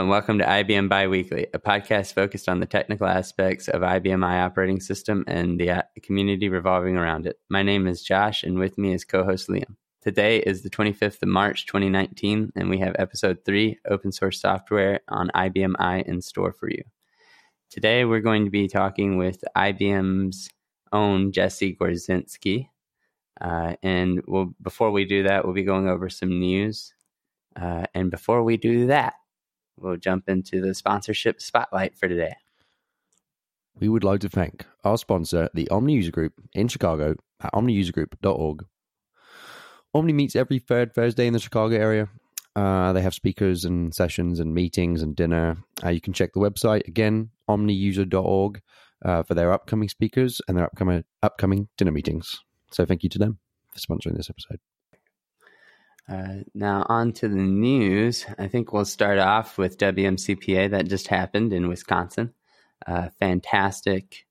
and 0.00 0.08
welcome 0.08 0.38
to 0.38 0.44
IBM 0.46 0.88
Biweekly, 0.88 1.48
a 1.52 1.58
podcast 1.58 2.14
focused 2.14 2.48
on 2.48 2.58
the 2.58 2.64
technical 2.64 3.06
aspects 3.06 3.68
of 3.68 3.82
IBM 3.82 4.24
i 4.24 4.40
operating 4.40 4.80
system 4.80 5.24
and 5.26 5.60
the 5.60 5.84
community 6.02 6.48
revolving 6.48 6.96
around 6.96 7.26
it. 7.26 7.38
My 7.50 7.62
name 7.62 7.86
is 7.86 8.02
Josh, 8.02 8.42
and 8.42 8.58
with 8.58 8.78
me 8.78 8.94
is 8.94 9.04
co 9.04 9.24
host 9.24 9.50
Liam. 9.50 9.76
Today 10.00 10.38
is 10.38 10.62
the 10.62 10.70
25th 10.70 11.22
of 11.22 11.28
March, 11.28 11.66
2019, 11.66 12.52
and 12.56 12.70
we 12.70 12.78
have 12.78 12.96
episode 12.98 13.44
3 13.44 13.78
Open 13.90 14.10
Source 14.10 14.40
Software 14.40 15.00
on 15.08 15.30
IBM 15.34 15.74
i 15.78 15.98
in 15.98 16.22
store 16.22 16.54
for 16.54 16.70
you. 16.70 16.82
Today, 17.68 18.06
we're 18.06 18.20
going 18.20 18.46
to 18.46 18.50
be 18.50 18.68
talking 18.68 19.18
with 19.18 19.44
IBM's 19.54 20.48
own 20.94 21.30
Jesse 21.30 21.76
Gorzinski. 21.76 22.68
Uh, 23.38 23.74
and 23.82 24.22
we'll, 24.26 24.54
before 24.62 24.92
we 24.92 25.04
do 25.04 25.24
that, 25.24 25.44
we'll 25.44 25.52
be 25.52 25.62
going 25.62 25.90
over 25.90 26.08
some 26.08 26.40
news. 26.40 26.94
Uh, 27.54 27.84
and 27.92 28.10
before 28.10 28.42
we 28.42 28.56
do 28.56 28.86
that, 28.86 29.14
we'll 29.76 29.96
jump 29.96 30.28
into 30.28 30.60
the 30.60 30.74
sponsorship 30.74 31.40
spotlight 31.40 31.96
for 31.96 32.08
today. 32.08 32.34
We 33.78 33.88
would 33.88 34.04
like 34.04 34.20
to 34.20 34.28
thank 34.28 34.66
our 34.84 34.98
sponsor, 34.98 35.48
the 35.54 35.68
Omni 35.70 35.94
User 35.94 36.10
Group 36.10 36.34
in 36.52 36.68
Chicago 36.68 37.14
at 37.40 37.52
omniusergroup.org. 37.52 38.66
Omni 39.94 40.12
meets 40.12 40.36
every 40.36 40.58
third 40.58 40.94
Thursday 40.94 41.26
in 41.26 41.32
the 41.32 41.38
Chicago 41.38 41.76
area. 41.76 42.08
Uh, 42.54 42.92
they 42.92 43.02
have 43.02 43.14
speakers 43.14 43.64
and 43.64 43.94
sessions 43.94 44.40
and 44.40 44.54
meetings 44.54 45.02
and 45.02 45.16
dinner. 45.16 45.56
Uh, 45.84 45.88
you 45.88 46.00
can 46.00 46.12
check 46.12 46.32
the 46.32 46.40
website 46.40 46.86
again, 46.86 47.30
omniuser.org, 47.48 48.60
uh, 49.04 49.22
for 49.22 49.34
their 49.34 49.52
upcoming 49.52 49.88
speakers 49.88 50.40
and 50.46 50.56
their 50.56 50.64
upcoming 50.64 51.04
upcoming 51.22 51.68
dinner 51.76 51.92
meetings. 51.92 52.40
So 52.72 52.84
thank 52.84 53.02
you 53.02 53.08
to 53.10 53.18
them 53.18 53.38
for 53.72 53.78
sponsoring 53.78 54.16
this 54.16 54.30
episode. 54.30 54.60
Uh, 56.10 56.42
now, 56.54 56.84
on 56.88 57.12
to 57.12 57.28
the 57.28 57.36
news. 57.36 58.26
I 58.36 58.48
think 58.48 58.72
we'll 58.72 58.84
start 58.84 59.18
off 59.18 59.56
with 59.56 59.78
WMCPA 59.78 60.70
that 60.70 60.88
just 60.88 61.06
happened 61.06 61.52
in 61.52 61.68
Wisconsin. 61.68 62.34
Uh, 62.84 63.10
fantastic 63.20 64.26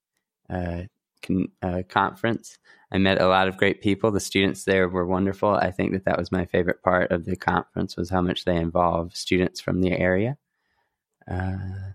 uh, 0.50 0.84
con- 1.22 1.52
uh, 1.62 1.84
conference. 1.88 2.58
I 2.92 2.98
met 2.98 3.22
a 3.22 3.28
lot 3.28 3.48
of 3.48 3.56
great 3.56 3.82
people. 3.82 4.12
The 4.12 4.20
students 4.20 4.66
there 4.66 4.90
were 4.90 5.06
wonderful. 5.06 5.52
I 5.52 5.72
think 5.72 5.94
that 5.94 6.04
that 6.06 6.18
was 6.18 6.34
my 6.34 6.46
favorite 6.46 6.84
part 6.84 7.12
of 7.12 7.24
the 7.24 7.38
conference 7.38 7.96
was 7.96 8.10
how 8.10 8.22
much 8.22 8.44
they 8.44 8.58
involve 8.58 9.16
students 9.16 9.62
from 9.62 9.80
the 9.80 9.94
area. 9.94 10.38
Uh, 11.30 11.94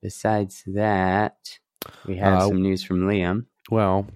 besides 0.00 0.62
that, 0.68 1.58
we 2.06 2.16
have 2.16 2.44
some 2.44 2.62
news 2.62 2.82
from 2.82 3.00
Liam. 3.00 3.46
Well, 3.70 4.06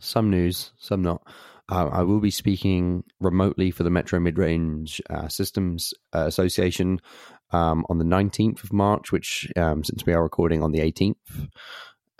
some 0.00 0.30
news, 0.30 0.72
some 0.76 1.02
not. 1.02 1.26
Uh, 1.68 1.88
I 1.92 2.02
will 2.02 2.20
be 2.20 2.30
speaking 2.30 3.02
remotely 3.18 3.70
for 3.70 3.82
the 3.82 3.90
Metro 3.90 4.20
Midrange 4.20 5.00
uh, 5.10 5.28
Systems 5.28 5.94
uh, 6.14 6.26
Association 6.26 7.00
um, 7.50 7.84
on 7.88 7.98
the 7.98 8.04
19th 8.04 8.62
of 8.62 8.72
March, 8.72 9.10
which, 9.10 9.50
um, 9.56 9.82
since 9.82 10.06
we 10.06 10.12
are 10.12 10.22
recording 10.22 10.62
on 10.62 10.70
the 10.70 10.80
18th, 10.80 11.48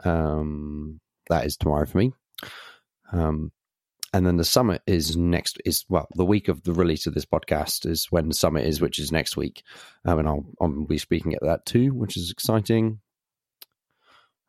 um, 0.05 1.01
that 1.29 1.47
is 1.47 1.57
tomorrow 1.57 1.87
for 1.87 1.99
me. 1.99 2.13
Um, 3.13 3.53
and 4.13 4.27
then 4.27 4.37
the 4.37 4.45
summit 4.45 4.83
is 4.87 5.17
next 5.17 5.61
is 5.65 5.85
well 5.89 6.09
the 6.15 6.25
week 6.25 6.49
of 6.49 6.63
the 6.63 6.73
release 6.73 7.07
of 7.07 7.15
this 7.15 7.27
podcast 7.27 7.87
is 7.87 8.07
when 8.11 8.29
the 8.29 8.35
summit 8.35 8.65
is 8.65 8.81
which 8.81 8.99
is 8.99 9.13
next 9.13 9.37
week. 9.37 9.63
Um, 10.05 10.21
and 10.21 10.29
I'll, 10.29 10.47
I'll 10.61 10.87
be 10.87 10.99
speaking 10.99 11.35
at 11.35 11.43
that 11.43 11.67
too 11.67 11.93
which 11.93 12.17
is 12.17 12.31
exciting. 12.31 13.01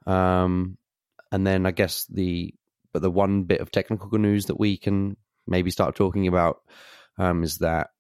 Um 0.05 0.77
and 1.31 1.45
then 1.45 1.65
i 1.65 1.71
guess 1.71 2.05
the 2.05 2.53
but 2.97 3.03
the 3.03 3.11
one 3.11 3.43
bit 3.43 3.61
of 3.61 3.69
technical 3.69 4.17
news 4.17 4.47
that 4.47 4.59
we 4.59 4.75
can 4.75 5.15
maybe 5.45 5.69
start 5.69 5.95
talking 5.95 6.25
about 6.25 6.61
um, 7.19 7.43
is 7.43 7.59
that 7.59 7.91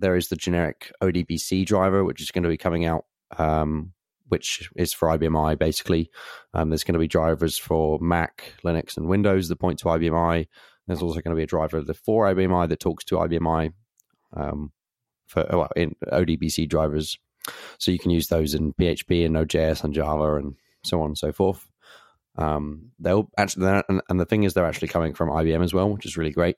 there 0.00 0.16
is 0.16 0.28
the 0.28 0.36
generic 0.36 0.92
ODBC 1.02 1.64
driver, 1.64 2.04
which 2.04 2.20
is 2.20 2.30
going 2.30 2.42
to 2.42 2.50
be 2.50 2.58
coming 2.58 2.84
out, 2.84 3.06
um, 3.38 3.94
which 4.28 4.68
is 4.76 4.92
for 4.92 5.08
IBM 5.08 5.42
i 5.42 5.54
basically. 5.54 6.10
Um, 6.52 6.68
there's 6.68 6.84
going 6.84 6.92
to 6.92 6.98
be 6.98 7.08
drivers 7.08 7.56
for 7.56 7.98
Mac, 8.00 8.52
Linux, 8.62 8.98
and 8.98 9.08
Windows 9.08 9.48
that 9.48 9.56
point 9.56 9.78
to 9.78 9.86
IBM 9.86 10.14
i. 10.14 10.46
There's 10.86 11.00
also 11.00 11.22
going 11.22 11.34
to 11.34 11.40
be 11.40 11.44
a 11.44 11.46
driver 11.46 11.82
for 11.94 12.26
IBM 12.26 12.54
i 12.54 12.66
that 12.66 12.80
talks 12.80 13.04
to 13.04 13.16
IBM 13.16 13.48
i 13.48 14.38
um, 14.38 14.72
for 15.26 15.46
well, 15.50 15.70
in 15.74 15.96
ODBC 16.12 16.68
drivers. 16.68 17.18
So 17.78 17.92
you 17.92 17.98
can 17.98 18.10
use 18.10 18.28
those 18.28 18.52
in 18.52 18.74
PHP 18.74 19.24
and 19.24 19.32
Node.js 19.32 19.84
and 19.84 19.94
Java 19.94 20.34
and 20.34 20.56
so 20.82 21.00
on 21.00 21.06
and 21.06 21.18
so 21.18 21.32
forth. 21.32 21.66
Um, 22.36 22.90
they'll 22.98 23.30
actually, 23.38 23.82
and, 23.88 24.00
and, 24.08 24.20
the 24.20 24.24
thing 24.24 24.42
is, 24.42 24.54
they're 24.54 24.66
actually 24.66 24.88
coming 24.88 25.14
from 25.14 25.28
IBM 25.28 25.62
as 25.62 25.72
well, 25.72 25.90
which 25.90 26.04
is 26.04 26.16
really 26.16 26.32
great. 26.32 26.56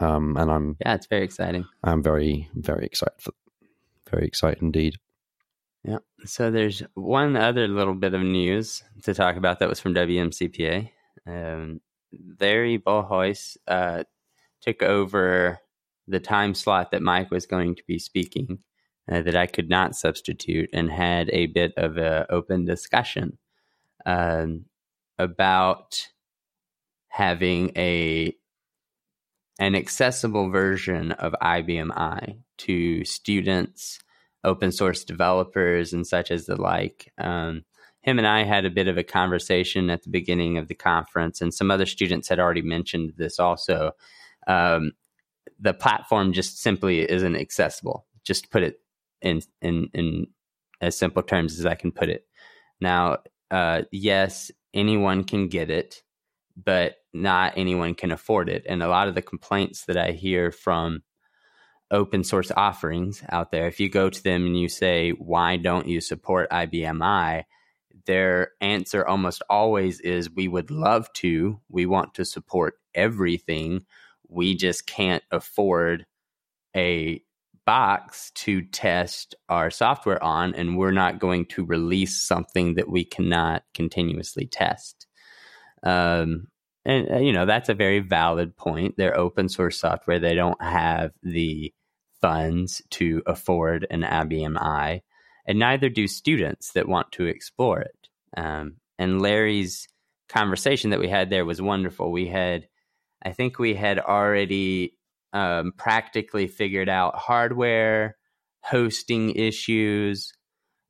Um, 0.00 0.36
and 0.38 0.50
I'm 0.50 0.76
yeah, 0.80 0.94
it's 0.94 1.06
very 1.06 1.24
exciting. 1.24 1.66
I'm 1.82 2.02
very 2.02 2.48
very 2.54 2.86
excited 2.86 3.20
for, 3.20 3.32
very 4.10 4.26
excited 4.26 4.62
indeed. 4.62 4.96
Yeah. 5.84 5.98
So 6.24 6.50
there's 6.50 6.82
one 6.94 7.36
other 7.36 7.68
little 7.68 7.94
bit 7.94 8.14
of 8.14 8.22
news 8.22 8.82
to 9.02 9.12
talk 9.12 9.36
about 9.36 9.58
that 9.58 9.68
was 9.68 9.80
from 9.80 9.94
WMCPA. 9.94 10.90
Um, 11.26 11.80
Larry 12.40 12.78
Bolhuis 12.78 13.58
uh, 13.68 14.04
took 14.62 14.82
over 14.82 15.58
the 16.08 16.20
time 16.20 16.54
slot 16.54 16.90
that 16.90 17.02
Mike 17.02 17.30
was 17.30 17.46
going 17.46 17.74
to 17.76 17.82
be 17.86 17.98
speaking 17.98 18.60
uh, 19.10 19.20
that 19.22 19.36
I 19.36 19.46
could 19.46 19.68
not 19.68 19.94
substitute 19.94 20.70
and 20.72 20.90
had 20.90 21.28
a 21.30 21.46
bit 21.46 21.72
of 21.76 21.98
an 21.98 22.24
open 22.30 22.64
discussion 22.64 23.38
um, 24.06 24.66
about 25.18 26.08
having 27.08 27.70
a 27.76 28.34
an 29.60 29.76
accessible 29.76 30.50
version 30.50 31.12
of 31.12 31.32
IBM 31.40 31.90
i 31.96 32.38
to 32.58 33.04
students, 33.04 34.00
open 34.42 34.72
source 34.72 35.04
developers, 35.04 35.92
and 35.92 36.06
such 36.06 36.30
as 36.30 36.46
the 36.46 36.60
like. 36.60 37.12
Um, 37.18 37.64
him 38.02 38.18
and 38.18 38.26
I 38.26 38.44
had 38.44 38.64
a 38.64 38.70
bit 38.70 38.88
of 38.88 38.98
a 38.98 39.04
conversation 39.04 39.90
at 39.90 40.02
the 40.02 40.10
beginning 40.10 40.58
of 40.58 40.68
the 40.68 40.74
conference, 40.74 41.40
and 41.40 41.54
some 41.54 41.70
other 41.70 41.86
students 41.86 42.28
had 42.28 42.38
already 42.38 42.62
mentioned 42.62 43.14
this 43.16 43.38
also. 43.38 43.92
Um, 44.46 44.92
the 45.60 45.72
platform 45.72 46.32
just 46.32 46.60
simply 46.60 47.08
isn't 47.08 47.36
accessible. 47.36 48.06
Just 48.24 48.50
put 48.50 48.62
it 48.62 48.80
in 49.22 49.40
in 49.62 49.88
in 49.94 50.26
as 50.80 50.96
simple 50.96 51.22
terms 51.22 51.58
as 51.58 51.64
I 51.64 51.74
can 51.74 51.92
put 51.92 52.08
it. 52.08 52.26
Now, 52.80 53.18
uh, 53.50 53.82
yes, 53.92 54.50
anyone 54.72 55.24
can 55.24 55.48
get 55.48 55.70
it, 55.70 56.02
but 56.56 56.96
not 57.12 57.54
anyone 57.56 57.94
can 57.94 58.10
afford 58.12 58.48
it. 58.48 58.64
And 58.68 58.82
a 58.82 58.88
lot 58.88 59.08
of 59.08 59.14
the 59.14 59.22
complaints 59.22 59.84
that 59.86 59.96
I 59.96 60.12
hear 60.12 60.50
from 60.50 61.02
open 61.90 62.24
source 62.24 62.50
offerings 62.56 63.22
out 63.28 63.50
there, 63.50 63.66
if 63.68 63.80
you 63.80 63.88
go 63.88 64.10
to 64.10 64.22
them 64.22 64.46
and 64.46 64.58
you 64.58 64.68
say, 64.68 65.10
why 65.10 65.56
don't 65.56 65.86
you 65.86 66.00
support 66.00 66.50
IBM 66.50 67.02
i, 67.02 67.44
their 68.06 68.50
answer 68.60 69.06
almost 69.06 69.42
always 69.48 70.00
is, 70.00 70.30
we 70.30 70.48
would 70.48 70.70
love 70.70 71.12
to. 71.14 71.60
We 71.68 71.86
want 71.86 72.14
to 72.14 72.24
support 72.24 72.74
everything. 72.94 73.86
We 74.28 74.56
just 74.56 74.86
can't 74.86 75.22
afford 75.30 76.06
a 76.76 77.22
box 77.66 78.30
to 78.34 78.62
test 78.62 79.34
our 79.48 79.70
software 79.70 80.22
on, 80.22 80.54
and 80.54 80.76
we're 80.76 80.92
not 80.92 81.18
going 81.18 81.46
to 81.46 81.64
release 81.64 82.20
something 82.20 82.74
that 82.74 82.88
we 82.88 83.04
cannot 83.04 83.64
continuously 83.74 84.46
test. 84.46 85.06
Um, 85.82 86.48
and 86.84 87.10
uh, 87.10 87.18
you 87.18 87.32
know 87.32 87.46
that's 87.46 87.68
a 87.68 87.74
very 87.74 88.00
valid 88.00 88.56
point. 88.56 88.94
They're 88.96 89.16
open 89.16 89.48
source 89.48 89.78
software; 89.80 90.18
they 90.18 90.34
don't 90.34 90.60
have 90.62 91.12
the 91.22 91.72
funds 92.20 92.82
to 92.90 93.22
afford 93.26 93.86
an 93.90 94.02
IBM 94.02 94.56
i, 94.58 95.02
and 95.46 95.58
neither 95.58 95.88
do 95.88 96.08
students 96.08 96.72
that 96.72 96.88
want 96.88 97.12
to 97.12 97.26
explore 97.26 97.80
it. 97.80 98.08
Um, 98.36 98.76
and 98.98 99.20
Larry's 99.20 99.88
conversation 100.28 100.90
that 100.90 101.00
we 101.00 101.08
had 101.08 101.30
there 101.30 101.44
was 101.44 101.60
wonderful. 101.60 102.10
We 102.10 102.26
had, 102.26 102.68
I 103.22 103.32
think, 103.32 103.58
we 103.58 103.74
had 103.74 103.98
already 103.98 104.96
um, 105.34 105.72
practically 105.76 106.46
figured 106.46 106.88
out 106.88 107.16
hardware, 107.16 108.16
hosting 108.62 109.34
issues, 109.34 110.32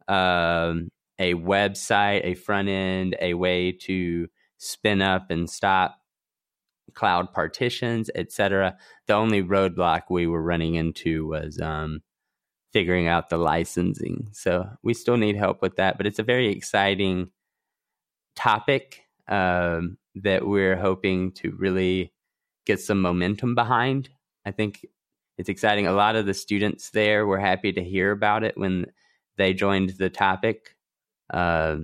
um, 0.06 0.90
a 1.18 1.34
website, 1.34 2.20
a 2.24 2.34
front 2.34 2.68
end, 2.68 3.16
a 3.20 3.34
way 3.34 3.72
to 3.72 4.28
spin 4.58 5.02
up 5.02 5.30
and 5.30 5.48
stop 5.48 5.98
cloud 6.92 7.32
partitions, 7.32 8.10
etc. 8.14 8.76
The 9.06 9.14
only 9.14 9.42
roadblock 9.42 10.02
we 10.10 10.26
were 10.26 10.42
running 10.42 10.74
into 10.74 11.26
was 11.26 11.58
um, 11.58 12.02
figuring 12.72 13.08
out 13.08 13.30
the 13.30 13.38
licensing. 13.38 14.28
So 14.32 14.68
we 14.82 14.94
still 14.94 15.16
need 15.16 15.36
help 15.36 15.62
with 15.62 15.76
that, 15.76 15.96
but 15.96 16.06
it's 16.06 16.18
a 16.18 16.24
very 16.24 16.50
exciting 16.50 17.30
topic 18.36 19.00
um, 19.26 19.96
that 20.16 20.46
we're 20.46 20.76
hoping 20.76 21.32
to 21.32 21.52
really 21.52 22.12
get 22.66 22.80
some 22.80 23.00
momentum 23.00 23.54
behind. 23.54 24.10
I 24.44 24.52
think 24.52 24.86
it's 25.38 25.48
exciting. 25.48 25.86
A 25.86 25.92
lot 25.92 26.16
of 26.16 26.26
the 26.26 26.34
students 26.34 26.90
there 26.90 27.26
were 27.26 27.38
happy 27.38 27.72
to 27.72 27.82
hear 27.82 28.10
about 28.10 28.44
it 28.44 28.56
when 28.56 28.86
they 29.36 29.54
joined 29.54 29.90
the 29.90 30.10
topic. 30.10 30.76
Uh, 31.32 31.78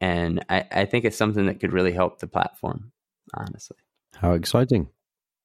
and 0.00 0.44
I, 0.48 0.64
I 0.70 0.84
think 0.84 1.04
it's 1.04 1.16
something 1.16 1.46
that 1.46 1.60
could 1.60 1.72
really 1.72 1.92
help 1.92 2.18
the 2.18 2.26
platform, 2.26 2.92
honestly. 3.34 3.76
How 4.16 4.32
exciting. 4.32 4.88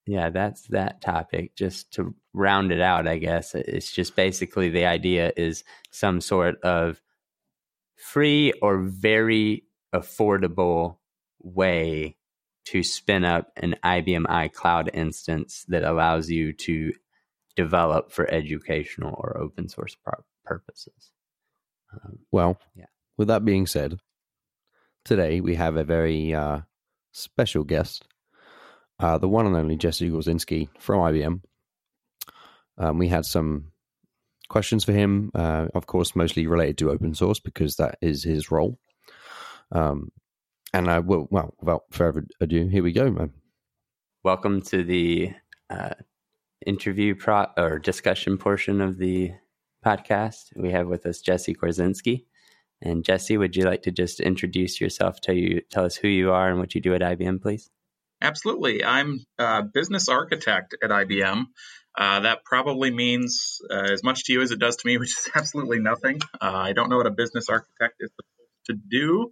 yeah, 0.07 0.29
that's 0.29 0.63
that 0.67 1.01
topic. 1.01 1.55
Just 1.55 1.91
to 1.94 2.15
round 2.33 2.71
it 2.71 2.81
out, 2.81 3.07
I 3.07 3.17
guess 3.17 3.53
it's 3.53 3.91
just 3.91 4.15
basically 4.15 4.69
the 4.69 4.85
idea 4.85 5.31
is 5.35 5.63
some 5.91 6.21
sort 6.21 6.59
of 6.61 7.01
free 7.95 8.53
or 8.61 8.79
very 8.79 9.65
affordable 9.94 10.97
way 11.41 12.15
to 12.65 12.83
spin 12.83 13.25
up 13.25 13.51
an 13.57 13.75
IBM 13.83 14.25
i 14.29 14.47
cloud 14.47 14.89
instance 14.93 15.65
that 15.67 15.83
allows 15.83 16.29
you 16.29 16.53
to 16.53 16.93
develop 17.55 18.11
for 18.11 18.29
educational 18.31 19.15
or 19.17 19.37
open 19.37 19.67
source 19.67 19.95
purposes. 20.45 21.11
Um, 21.93 22.19
well, 22.31 22.57
yeah. 22.75 22.85
With 23.17 23.27
that 23.27 23.45
being 23.45 23.67
said, 23.67 23.99
today 25.05 25.41
we 25.41 25.55
have 25.55 25.75
a 25.75 25.83
very 25.83 26.33
uh, 26.33 26.59
special 27.11 27.63
guest, 27.63 28.05
uh, 28.99 29.17
the 29.17 29.29
one 29.29 29.45
and 29.45 29.55
only 29.55 29.75
Jesse 29.75 30.09
Gorzinski 30.09 30.69
from 30.79 30.99
IBM. 30.99 31.41
Um, 32.77 32.97
we 32.97 33.09
had 33.09 33.25
some 33.25 33.71
questions 34.49 34.83
for 34.83 34.91
him, 34.91 35.31
uh, 35.35 35.67
of 35.73 35.85
course, 35.85 36.15
mostly 36.15 36.47
related 36.47 36.77
to 36.79 36.91
open 36.91 37.13
source 37.13 37.39
because 37.39 37.75
that 37.75 37.97
is 38.01 38.23
his 38.23 38.51
role. 38.51 38.79
Um, 39.71 40.11
and 40.73 40.89
I 40.89 41.00
will, 41.00 41.27
well, 41.29 41.53
without 41.59 41.83
further 41.91 42.25
ado, 42.39 42.68
here 42.68 42.83
we 42.83 42.91
go, 42.91 43.12
man. 43.12 43.31
Welcome 44.23 44.62
to 44.63 44.83
the 44.83 45.33
uh, 45.69 45.95
interview 46.65 47.15
pro 47.15 47.47
or 47.57 47.79
discussion 47.79 48.38
portion 48.38 48.81
of 48.81 48.97
the 48.97 49.31
podcast. 49.85 50.56
We 50.56 50.71
have 50.71 50.88
with 50.88 51.06
us 51.06 51.21
Jesse 51.21 51.56
Gorzinski. 51.56 52.25
And 52.81 53.03
Jesse, 53.03 53.38
would 53.38 53.56
you 53.56 53.63
like 53.63 53.83
to 53.83 53.91
just 53.91 54.19
introduce 54.19 54.81
yourself? 54.81 55.21
Tell 55.21 55.35
you 55.35 55.62
tell 55.69 55.85
us 55.85 55.95
who 55.95 56.07
you 56.07 56.31
are 56.31 56.50
and 56.50 56.59
what 56.59 56.73
you 56.73 56.81
do 56.81 56.95
at 56.95 57.01
IBM, 57.01 57.41
please. 57.41 57.69
Absolutely, 58.21 58.83
I'm 58.83 59.25
a 59.38 59.63
business 59.63 60.07
architect 60.07 60.75
at 60.81 60.89
IBM. 60.89 61.45
Uh, 61.97 62.21
that 62.21 62.45
probably 62.45 62.89
means 62.91 63.59
uh, 63.69 63.91
as 63.91 64.03
much 64.03 64.23
to 64.25 64.33
you 64.33 64.41
as 64.41 64.51
it 64.51 64.59
does 64.59 64.77
to 64.77 64.88
me, 64.88 64.97
which 65.00 65.09
is 65.09 65.29
absolutely 65.35 65.79
nothing. 65.79 66.21
Uh, 66.39 66.51
I 66.51 66.73
don't 66.73 66.89
know 66.89 66.97
what 66.97 67.07
a 67.07 67.12
business 67.12 67.50
architect 67.50 67.95
is 68.00 68.12
supposed 68.12 68.65
to 68.68 68.73
do, 68.89 69.31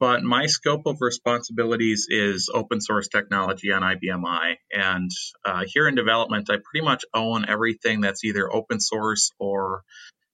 but 0.00 0.22
my 0.22 0.46
scope 0.46 0.86
of 0.86 0.98
responsibilities 1.00 2.06
is 2.10 2.50
open 2.52 2.80
source 2.80 3.08
technology 3.08 3.72
on 3.72 3.82
IBM 3.82 4.26
i. 4.26 4.56
And 4.72 5.10
uh, 5.44 5.64
here 5.66 5.88
in 5.88 5.94
development, 5.94 6.50
I 6.50 6.56
pretty 6.56 6.84
much 6.84 7.04
own 7.14 7.44
everything 7.48 8.00
that's 8.00 8.24
either 8.24 8.52
open 8.52 8.80
source 8.80 9.30
or 9.38 9.82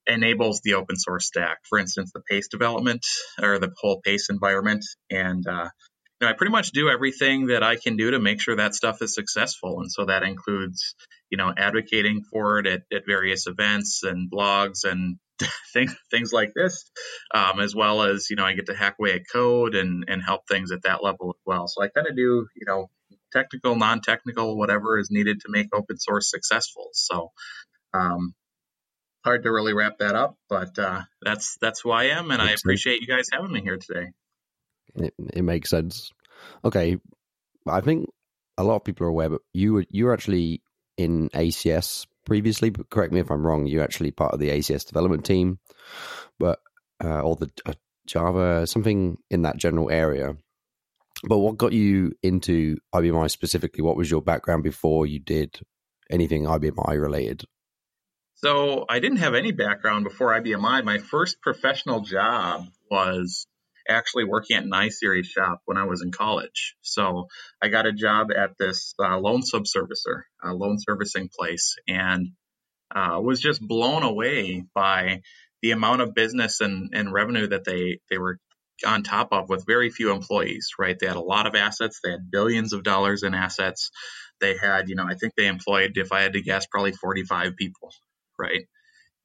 enables 0.06 0.60
the 0.62 0.74
open 0.74 0.96
source 0.96 1.26
stack. 1.26 1.58
For 1.68 1.78
instance, 1.78 2.10
the 2.12 2.22
PASE 2.28 2.48
development 2.48 3.04
or 3.40 3.58
the 3.58 3.72
whole 3.78 4.00
PASE 4.04 4.28
environment. 4.30 4.84
And 5.10 5.46
uh, 5.46 5.68
I 6.22 6.32
pretty 6.32 6.52
much 6.52 6.72
do 6.72 6.88
everything 6.88 7.46
that 7.46 7.62
I 7.62 7.76
can 7.76 7.96
do 7.96 8.10
to 8.10 8.18
make 8.18 8.40
sure 8.40 8.56
that 8.56 8.74
stuff 8.74 9.00
is 9.02 9.14
successful. 9.14 9.80
And 9.80 9.90
so 9.90 10.06
that 10.06 10.22
includes, 10.22 10.94
you 11.30 11.38
know, 11.38 11.52
advocating 11.56 12.22
for 12.22 12.58
it 12.58 12.66
at, 12.66 12.82
at 12.92 13.06
various 13.06 13.46
events 13.46 14.02
and 14.02 14.30
blogs 14.30 14.84
and 14.84 15.16
things 15.72 15.94
things 16.10 16.32
like 16.32 16.52
this, 16.54 16.90
um, 17.34 17.60
as 17.60 17.75
well 17.75 18.02
as 18.02 18.28
you 18.31 18.37
know 18.37 18.44
I 18.44 18.54
get 18.54 18.66
to 18.66 18.75
hack 18.75 18.96
away 18.98 19.14
at 19.14 19.22
code 19.32 19.75
and 19.75 20.04
and 20.08 20.22
help 20.22 20.42
things 20.48 20.72
at 20.72 20.82
that 20.82 21.02
level 21.02 21.31
as 21.31 21.40
well. 21.44 21.69
So 21.69 21.82
I 21.82 21.88
kind 21.88 22.06
of 22.06 22.16
do 22.16 22.46
you 22.54 22.66
know 22.66 22.90
technical, 23.32 23.76
non-technical, 23.76 24.56
whatever 24.58 24.98
is 24.98 25.10
needed 25.10 25.40
to 25.40 25.46
make 25.48 25.69
open 25.72 25.98
source 25.98 26.31
successful. 26.31 26.88
So 26.92 27.31
um, 27.94 28.34
hard 29.25 29.44
to 29.44 29.52
really 29.52 29.72
wrap 29.72 29.98
that 29.98 30.14
up, 30.14 30.37
but 30.48 30.78
uh, 30.78 31.02
that's 31.22 31.56
that's 31.60 31.81
who 31.81 31.90
I 31.90 32.04
am, 32.04 32.31
and 32.31 32.40
I 32.40 32.52
appreciate 32.52 33.00
you 33.00 33.06
guys 33.06 33.28
having 33.32 33.52
me 33.52 33.60
here 33.60 33.78
today. 33.78 34.08
It, 34.94 35.14
it 35.34 35.42
makes 35.42 35.70
sense. 35.70 36.10
Okay, 36.64 36.98
I 37.69 37.81
think 37.81 38.08
a 38.58 38.64
lot 38.64 38.76
of 38.76 38.84
people 38.84 39.06
are 39.06 39.10
aware, 39.10 39.31
but 39.31 39.42
you 39.52 39.75
were 39.75 39.84
you 39.90 40.06
were 40.06 40.12
actually 40.12 40.62
in 40.96 41.28
ACS 41.31 42.06
previously, 42.25 42.70
but 42.70 42.90
correct 42.90 43.12
me 43.12 43.20
if 43.20 43.31
I'm 43.31 43.46
wrong. 43.46 43.67
You're 43.67 43.84
actually 43.84 44.11
part 44.11 44.32
of 44.32 44.40
the 44.40 44.50
ACS 44.50 44.87
development 44.87 45.25
team, 45.25 45.58
but 46.38 46.61
uh, 47.02 47.20
or 47.20 47.37
the 47.37 47.50
uh, 47.67 47.72
Java 48.06 48.67
something 48.67 49.19
in 49.31 49.43
that 49.43 49.56
general 49.56 49.90
area. 49.90 50.37
But 51.28 51.38
what 51.38 51.58
got 51.58 51.72
you 51.72 52.12
into 52.22 52.78
IBMI 52.94 53.31
specifically? 53.31 53.82
What 53.82 53.96
was 53.96 54.11
your 54.11 54.22
background 54.22 54.62
before 54.62 55.06
you 55.06 55.19
did 55.19 55.61
anything 56.11 56.44
IBMI 56.44 57.00
related? 57.00 57.44
So 58.37 58.87
I 58.88 59.00
didn't 59.00 59.19
have 59.19 59.34
any 59.34 59.52
background 59.52 60.05
before 60.05 60.28
IBMI. 60.40 60.82
My 60.82 60.99
first 60.99 61.43
professional 61.43 62.00
job 62.00 62.64
was 62.90 63.46
actually 63.88 64.24
working 64.24 64.56
at 64.56 64.64
an 64.64 64.70
iSeries 64.70 65.26
shop 65.26 65.62
when 65.64 65.76
I 65.76 65.84
was 65.84 66.02
in 66.02 66.12
college. 66.12 66.76
So 66.82 67.28
I 67.62 67.68
got 67.68 67.86
a 67.86 67.92
job 67.92 68.28
at 68.32 68.52
this 68.58 68.94
uh, 68.98 69.18
loan 69.18 69.42
subservicer, 69.42 70.22
a 70.42 70.54
loan 70.54 70.78
servicing 70.78 71.28
place, 71.36 71.76
and 71.88 72.28
uh, 72.94 73.20
was 73.22 73.40
just 73.40 73.60
blown 73.60 74.02
away 74.02 74.64
by 74.74 75.22
the 75.62 75.72
amount 75.72 76.02
of 76.02 76.14
business 76.14 76.60
and, 76.60 76.90
and 76.94 77.12
revenue 77.12 77.46
that 77.48 77.64
they, 77.64 78.00
they 78.10 78.18
were 78.18 78.38
on 78.86 79.02
top 79.02 79.28
of 79.32 79.48
with 79.48 79.66
very 79.66 79.90
few 79.90 80.10
employees, 80.12 80.70
right? 80.78 80.98
They 80.98 81.06
had 81.06 81.16
a 81.16 81.20
lot 81.20 81.46
of 81.46 81.54
assets. 81.54 82.00
They 82.02 82.10
had 82.10 82.30
billions 82.30 82.72
of 82.72 82.82
dollars 82.82 83.22
in 83.22 83.34
assets. 83.34 83.90
They 84.40 84.56
had, 84.56 84.88
you 84.88 84.94
know, 84.94 85.04
I 85.06 85.14
think 85.14 85.34
they 85.36 85.46
employed, 85.46 85.92
if 85.96 86.12
I 86.12 86.22
had 86.22 86.32
to 86.32 86.42
guess, 86.42 86.66
probably 86.66 86.92
45 86.92 87.56
people, 87.56 87.90
right? 88.38 88.62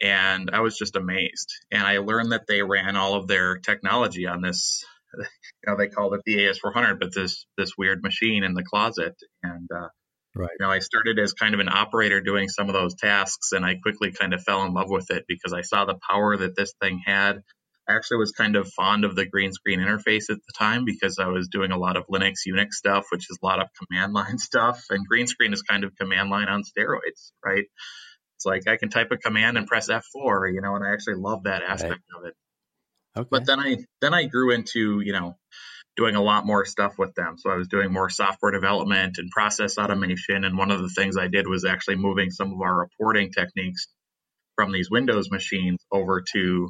And 0.02 0.50
I 0.52 0.62
was 0.62 0.78
just 0.78 0.96
amazed. 0.96 1.50
And 1.72 1.84
I 1.84 2.00
learned 2.00 2.32
that 2.32 2.48
they 2.48 2.62
ran 2.62 2.96
all 2.96 3.16
of 3.16 3.28
their 3.28 3.58
technology 3.58 4.28
on 4.28 4.42
this, 4.42 4.84
you 5.18 5.26
know, 5.68 5.78
they 5.78 5.88
called 5.88 6.14
it 6.14 6.22
the 6.26 6.38
AS400, 6.38 7.00
but 7.00 7.14
this 7.14 7.46
this 7.58 7.72
weird 7.78 8.04
machine 8.04 8.44
in 8.44 8.54
the 8.54 8.64
closet. 8.64 9.16
And 9.44 9.70
uh, 9.74 9.90
right. 10.36 10.50
you 10.60 10.66
know, 10.66 10.72
I 10.72 10.80
started 10.80 11.20
as 11.20 11.34
kind 11.34 11.54
of 11.54 11.60
an 11.60 11.70
operator 11.70 12.22
doing 12.22 12.50
some 12.50 12.68
of 12.68 12.74
those 12.74 12.96
tasks, 12.96 13.52
and 13.52 13.66
I 13.66 13.76
quickly 13.76 14.12
kind 14.12 14.34
of 14.34 14.44
fell 14.44 14.64
in 14.64 14.74
love 14.74 14.90
with 14.90 15.10
it 15.12 15.26
because 15.28 15.54
I 15.54 15.62
saw 15.62 15.86
the 15.86 16.00
power 16.10 16.38
that 16.38 16.56
this 16.56 16.74
thing 16.82 17.02
had. 17.06 17.42
I 17.88 17.96
actually 17.96 18.18
was 18.18 18.32
kind 18.32 18.56
of 18.56 18.68
fond 18.74 19.06
of 19.06 19.16
the 19.16 19.28
green 19.28 19.52
screen 19.52 19.80
interface 19.80 20.32
at 20.32 20.38
the 20.38 20.54
time 20.58 20.86
because 20.86 21.20
I 21.20 21.28
was 21.28 21.50
doing 21.50 21.72
a 21.72 21.78
lot 21.78 21.98
of 21.98 22.08
Linux 22.08 22.38
Unix 22.48 22.72
stuff, 22.72 23.06
which 23.12 23.30
is 23.30 23.38
a 23.42 23.46
lot 23.46 23.62
of 23.62 23.68
command 23.80 24.12
line 24.12 24.38
stuff, 24.40 24.86
and 24.90 25.08
green 25.08 25.28
screen 25.28 25.54
is 25.54 25.62
kind 25.62 25.84
of 25.84 25.96
command 25.96 26.32
line 26.32 26.48
on 26.48 26.64
steroids, 26.64 27.32
right? 27.46 27.66
It's 28.38 28.46
like 28.46 28.68
I 28.68 28.78
can 28.78 28.90
type 28.90 29.12
a 29.12 29.18
command 29.18 29.58
and 29.58 29.68
press 29.68 29.90
F4, 29.90 30.54
you 30.54 30.62
know, 30.62 30.76
and 30.76 30.86
I 30.86 30.92
actually 30.92 31.16
love 31.16 31.44
that 31.44 31.64
aspect 31.64 32.02
right. 32.14 32.20
of 32.20 32.26
it. 32.28 32.34
Okay. 33.18 33.28
But 33.32 33.46
then 33.46 33.60
I 33.60 33.78
then 34.02 34.14
I 34.14 34.26
grew 34.26 34.52
into, 34.52 35.00
you 35.00 35.14
know, 35.14 35.38
doing 35.96 36.16
a 36.16 36.22
lot 36.22 36.46
more 36.46 36.66
stuff 36.66 36.96
with 36.98 37.14
them. 37.16 37.38
So 37.38 37.50
I 37.50 37.56
was 37.56 37.68
doing 37.68 37.92
more 37.92 38.10
software 38.10 38.52
development 38.52 39.18
and 39.18 39.30
process 39.32 39.78
automation. 39.78 40.44
And 40.44 40.58
one 40.58 40.72
of 40.72 40.82
the 40.82 40.90
things 40.90 41.18
I 41.18 41.28
did 41.28 41.48
was 41.48 41.66
actually 41.66 41.96
moving 41.96 42.32
some 42.32 42.54
of 42.54 42.62
our 42.62 42.78
reporting 42.78 43.32
techniques 43.32 43.88
from 44.56 44.72
these 44.72 44.90
Windows 44.92 45.30
machines 45.32 45.80
over 45.92 46.24
to 46.34 46.70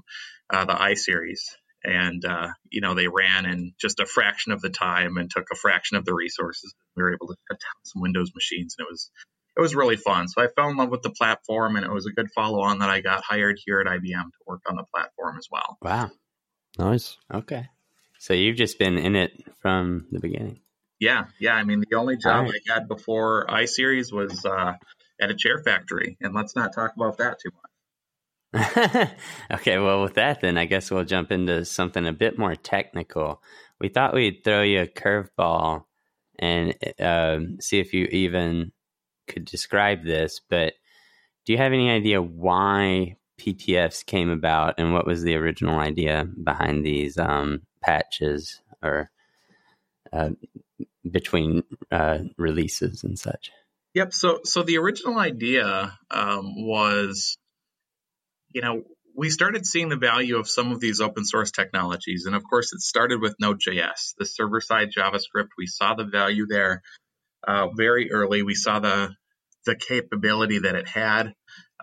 uh, 0.52 0.66
the 0.66 0.74
iSeries. 0.74 1.42
And, 1.84 2.26
uh, 2.26 2.50
you 2.72 2.82
know, 2.82 2.96
they 2.96 3.08
ran 3.08 3.46
in 3.46 3.74
just 3.80 4.00
a 4.00 4.08
fraction 4.08 4.52
of 4.52 4.62
the 4.62 4.70
time 4.70 5.18
and 5.18 5.30
took 5.30 5.46
a 5.52 5.56
fraction 5.56 5.98
of 5.98 6.06
the 6.06 6.16
resources. 6.16 6.74
We 6.96 7.04
were 7.04 7.14
able 7.14 7.28
to 7.28 7.36
cut 7.50 7.60
down 7.60 7.84
some 7.84 8.02
Windows 8.02 8.32
machines. 8.34 8.76
And 8.78 8.86
it 8.86 8.92
was 8.92 9.12
it 9.58 9.62
was 9.62 9.76
really 9.76 9.96
fun. 9.96 10.28
So 10.28 10.42
I 10.42 10.48
fell 10.48 10.70
in 10.70 10.78
love 10.78 10.90
with 10.90 11.02
the 11.02 11.10
platform, 11.10 11.76
and 11.76 11.86
it 11.86 11.92
was 11.92 12.06
a 12.06 12.12
good 12.12 12.30
follow 12.36 12.62
on 12.62 12.80
that 12.80 12.90
I 12.90 13.02
got 13.02 13.24
hired 13.24 13.58
here 13.64 13.80
at 13.80 13.88
IBM 13.88 14.24
to 14.24 14.38
work 14.46 14.62
on 14.68 14.76
the 14.76 14.84
platform 14.94 15.38
as 15.38 15.48
well. 15.52 15.78
Wow. 15.82 16.12
Nice. 16.78 17.18
Okay. 17.34 17.68
So 18.20 18.34
you've 18.34 18.58
just 18.58 18.80
been 18.80 18.98
in 18.98 19.16
it 19.16 19.32
from 19.62 20.08
the 20.12 20.20
beginning. 20.20 20.60
Yeah. 21.00 21.26
Yeah. 21.40 21.56
I 21.56 21.64
mean, 21.64 21.84
the 21.90 21.98
only 21.98 22.18
job 22.18 22.46
right. 22.46 22.62
I 22.70 22.74
had 22.74 22.88
before 22.88 23.46
iSeries 23.48 24.12
was 24.12 24.46
uh, 24.46 24.74
at 25.20 25.32
a 25.32 25.36
chair 25.36 25.60
factory, 25.60 26.18
and 26.22 26.34
let's 26.34 26.56
not 26.56 26.74
talk 26.74 26.94
about 26.96 27.18
that 27.18 27.38
too 27.40 27.50
much. 27.54 27.62
okay, 29.52 29.78
well, 29.78 30.02
with 30.02 30.14
that, 30.14 30.40
then 30.42 30.58
I 30.58 30.66
guess 30.66 30.90
we'll 30.90 31.04
jump 31.04 31.32
into 31.32 31.66
something 31.66 32.06
a 32.08 32.14
bit 32.14 32.38
more 32.38 32.56
technical. 32.56 33.42
We 33.82 33.90
thought 33.90 34.14
we'd 34.14 34.44
throw 34.44 34.62
you 34.62 34.82
a 34.82 34.88
curveball 34.88 35.84
and 36.40 36.74
uh, 37.00 37.40
see 37.60 37.80
if 37.80 37.94
you 37.94 38.06
even 38.06 38.72
could 39.28 39.46
describe 39.46 40.04
this, 40.04 40.42
but 40.50 40.74
do 41.46 41.54
you 41.54 41.58
have 41.58 41.74
any 41.74 41.90
idea 41.90 42.22
why 42.22 43.18
PTFs 43.40 44.06
came 44.06 44.30
about 44.30 44.76
and 44.78 44.94
what 44.94 45.06
was 45.06 45.24
the 45.24 45.36
original 45.36 45.80
idea 45.80 46.28
behind 46.44 46.86
these 46.86 47.18
um, 47.18 47.62
patches 47.82 48.62
or 48.82 49.12
uh, 50.12 50.30
between 51.10 51.64
uh, 51.92 52.20
releases 52.38 53.04
and 53.04 53.18
such? 53.20 53.52
Yep. 53.94 54.14
So, 54.14 54.40
so 54.44 54.64
the 54.64 54.78
original 54.78 55.18
idea 55.18 55.98
um, 56.12 56.66
was, 56.66 57.38
you 58.52 58.62
know, 58.62 58.84
we 59.16 59.30
started 59.30 59.66
seeing 59.66 59.90
the 59.90 59.96
value 59.96 60.38
of 60.38 60.50
some 60.50 60.72
of 60.72 60.82
these 60.82 61.00
open 61.00 61.24
source 61.24 61.52
technologies, 61.52 62.26
and 62.26 62.36
of 62.36 62.44
course, 62.44 62.74
it 62.74 62.82
started 62.82 63.22
with 63.22 63.36
Node.js, 63.40 64.16
the 64.18 64.26
server 64.26 64.60
side 64.60 64.90
JavaScript. 64.92 65.50
We 65.58 65.68
saw 65.68 65.94
the 65.96 66.04
value 66.04 66.46
there 66.48 66.82
uh, 67.48 67.68
very 67.76 68.12
early. 68.12 68.44
We 68.44 68.56
saw 68.56 68.80
the 68.80 69.16
the 69.66 69.76
capability 69.76 70.60
that 70.60 70.76
it 70.76 70.88
had. 70.88 71.34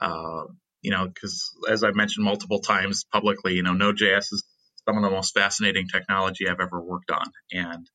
Uh, 0.00 0.45
you 0.83 0.90
know, 0.90 1.07
because 1.07 1.50
as 1.69 1.85
I've 1.85 1.95
mentioned 1.95 2.25
multiple 2.25 2.59
times 2.59 3.04
publicly, 3.12 3.54
you 3.54 3.62
know, 3.62 3.73
Node.js 3.73 4.33
is 4.33 4.45
some 4.85 4.97
of 4.97 5.02
the 5.04 5.11
most 5.11 5.33
fascinating 5.33 5.87
technology 5.87 6.49
I've 6.49 6.61
ever 6.61 6.81
worked 6.81 7.11
on, 7.11 7.26
and 7.52 7.88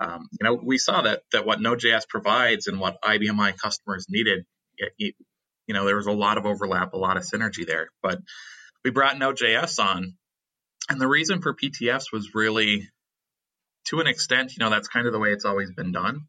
um, 0.00 0.28
you 0.40 0.44
know, 0.44 0.54
we 0.54 0.78
saw 0.78 1.02
that 1.02 1.22
that 1.32 1.46
what 1.46 1.60
Node.js 1.60 2.08
provides 2.08 2.66
and 2.66 2.80
what 2.80 3.00
IBMI 3.02 3.56
customers 3.58 4.06
needed, 4.08 4.44
it, 4.76 4.92
it, 4.98 5.14
you 5.66 5.74
know, 5.74 5.84
there 5.84 5.96
was 5.96 6.06
a 6.06 6.12
lot 6.12 6.38
of 6.38 6.46
overlap, 6.46 6.94
a 6.94 6.98
lot 6.98 7.16
of 7.16 7.24
synergy 7.24 7.66
there. 7.66 7.88
But 8.02 8.18
we 8.84 8.90
brought 8.90 9.18
Node.js 9.18 9.78
on, 9.78 10.14
and 10.88 11.00
the 11.00 11.06
reason 11.06 11.40
for 11.40 11.54
PTFs 11.54 12.12
was 12.12 12.34
really, 12.34 12.88
to 13.86 14.00
an 14.00 14.06
extent, 14.06 14.56
you 14.56 14.64
know, 14.64 14.70
that's 14.70 14.88
kind 14.88 15.06
of 15.06 15.12
the 15.12 15.18
way 15.18 15.30
it's 15.30 15.44
always 15.44 15.70
been 15.72 15.92
done, 15.92 16.22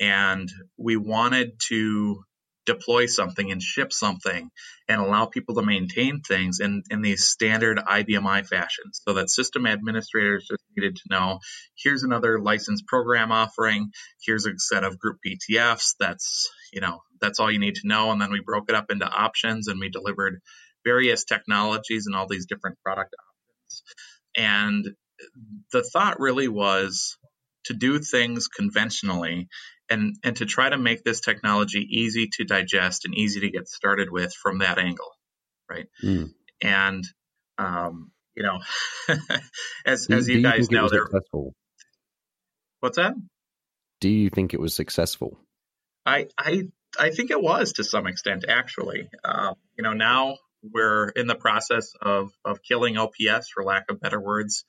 and 0.00 0.50
we 0.76 0.96
wanted 0.96 1.58
to 1.68 2.22
deploy 2.66 3.06
something 3.06 3.50
and 3.50 3.62
ship 3.62 3.92
something 3.92 4.50
and 4.88 5.00
allow 5.00 5.24
people 5.24 5.54
to 5.54 5.62
maintain 5.62 6.20
things 6.20 6.58
in, 6.60 6.82
in 6.90 7.00
these 7.00 7.26
standard 7.26 7.78
IBMI 7.78 8.44
fashions 8.44 9.00
so 9.06 9.14
that 9.14 9.30
system 9.30 9.66
administrators 9.66 10.46
just 10.50 10.64
needed 10.76 10.96
to 10.96 11.02
know 11.08 11.38
here's 11.82 12.02
another 12.02 12.40
license 12.40 12.82
program 12.86 13.30
offering, 13.30 13.90
here's 14.20 14.46
a 14.46 14.58
set 14.58 14.84
of 14.84 14.98
group 14.98 15.18
PTFs. 15.24 15.94
That's, 15.98 16.50
you 16.72 16.80
know, 16.80 17.00
that's 17.20 17.38
all 17.38 17.50
you 17.50 17.60
need 17.60 17.76
to 17.76 17.88
know. 17.88 18.10
And 18.10 18.20
then 18.20 18.32
we 18.32 18.40
broke 18.44 18.68
it 18.68 18.74
up 18.74 18.90
into 18.90 19.06
options 19.06 19.68
and 19.68 19.80
we 19.80 19.88
delivered 19.88 20.40
various 20.84 21.24
technologies 21.24 22.06
and 22.06 22.16
all 22.16 22.26
these 22.26 22.46
different 22.46 22.78
product 22.84 23.14
options. 23.14 23.82
And 24.36 24.86
the 25.72 25.82
thought 25.82 26.20
really 26.20 26.48
was 26.48 27.16
to 27.64 27.74
do 27.74 27.98
things 27.98 28.48
conventionally 28.48 29.48
and 29.90 30.16
and 30.24 30.36
to 30.36 30.46
try 30.46 30.68
to 30.68 30.78
make 30.78 31.04
this 31.04 31.20
technology 31.20 31.86
easy 31.88 32.28
to 32.34 32.44
digest 32.44 33.04
and 33.04 33.14
easy 33.14 33.40
to 33.40 33.50
get 33.50 33.68
started 33.68 34.10
with 34.10 34.32
from 34.34 34.58
that 34.58 34.78
angle, 34.78 35.10
right? 35.70 35.86
Mm. 36.02 36.32
And 36.62 37.04
um, 37.58 38.10
you 38.34 38.42
know, 38.42 38.58
as 39.86 40.06
do, 40.06 40.14
as 40.14 40.28
you, 40.28 40.36
you 40.36 40.42
guys 40.42 40.70
know, 40.70 40.88
there. 40.88 41.06
Successful? 41.06 41.54
What's 42.80 42.96
that? 42.96 43.14
Do 44.00 44.08
you 44.08 44.28
think 44.28 44.54
it 44.54 44.60
was 44.60 44.74
successful? 44.74 45.38
I 46.04 46.28
I 46.38 46.64
I 46.98 47.10
think 47.10 47.30
it 47.30 47.40
was 47.40 47.74
to 47.74 47.84
some 47.84 48.06
extent, 48.06 48.44
actually. 48.48 49.08
Uh, 49.24 49.54
you 49.76 49.82
know, 49.82 49.92
now 49.92 50.36
we're 50.62 51.08
in 51.08 51.26
the 51.26 51.34
process 51.34 51.92
of 52.00 52.30
of 52.44 52.62
killing 52.62 52.96
OPS, 52.96 53.48
for 53.52 53.64
lack 53.64 53.90
of 53.90 54.00
better 54.00 54.20
words. 54.20 54.64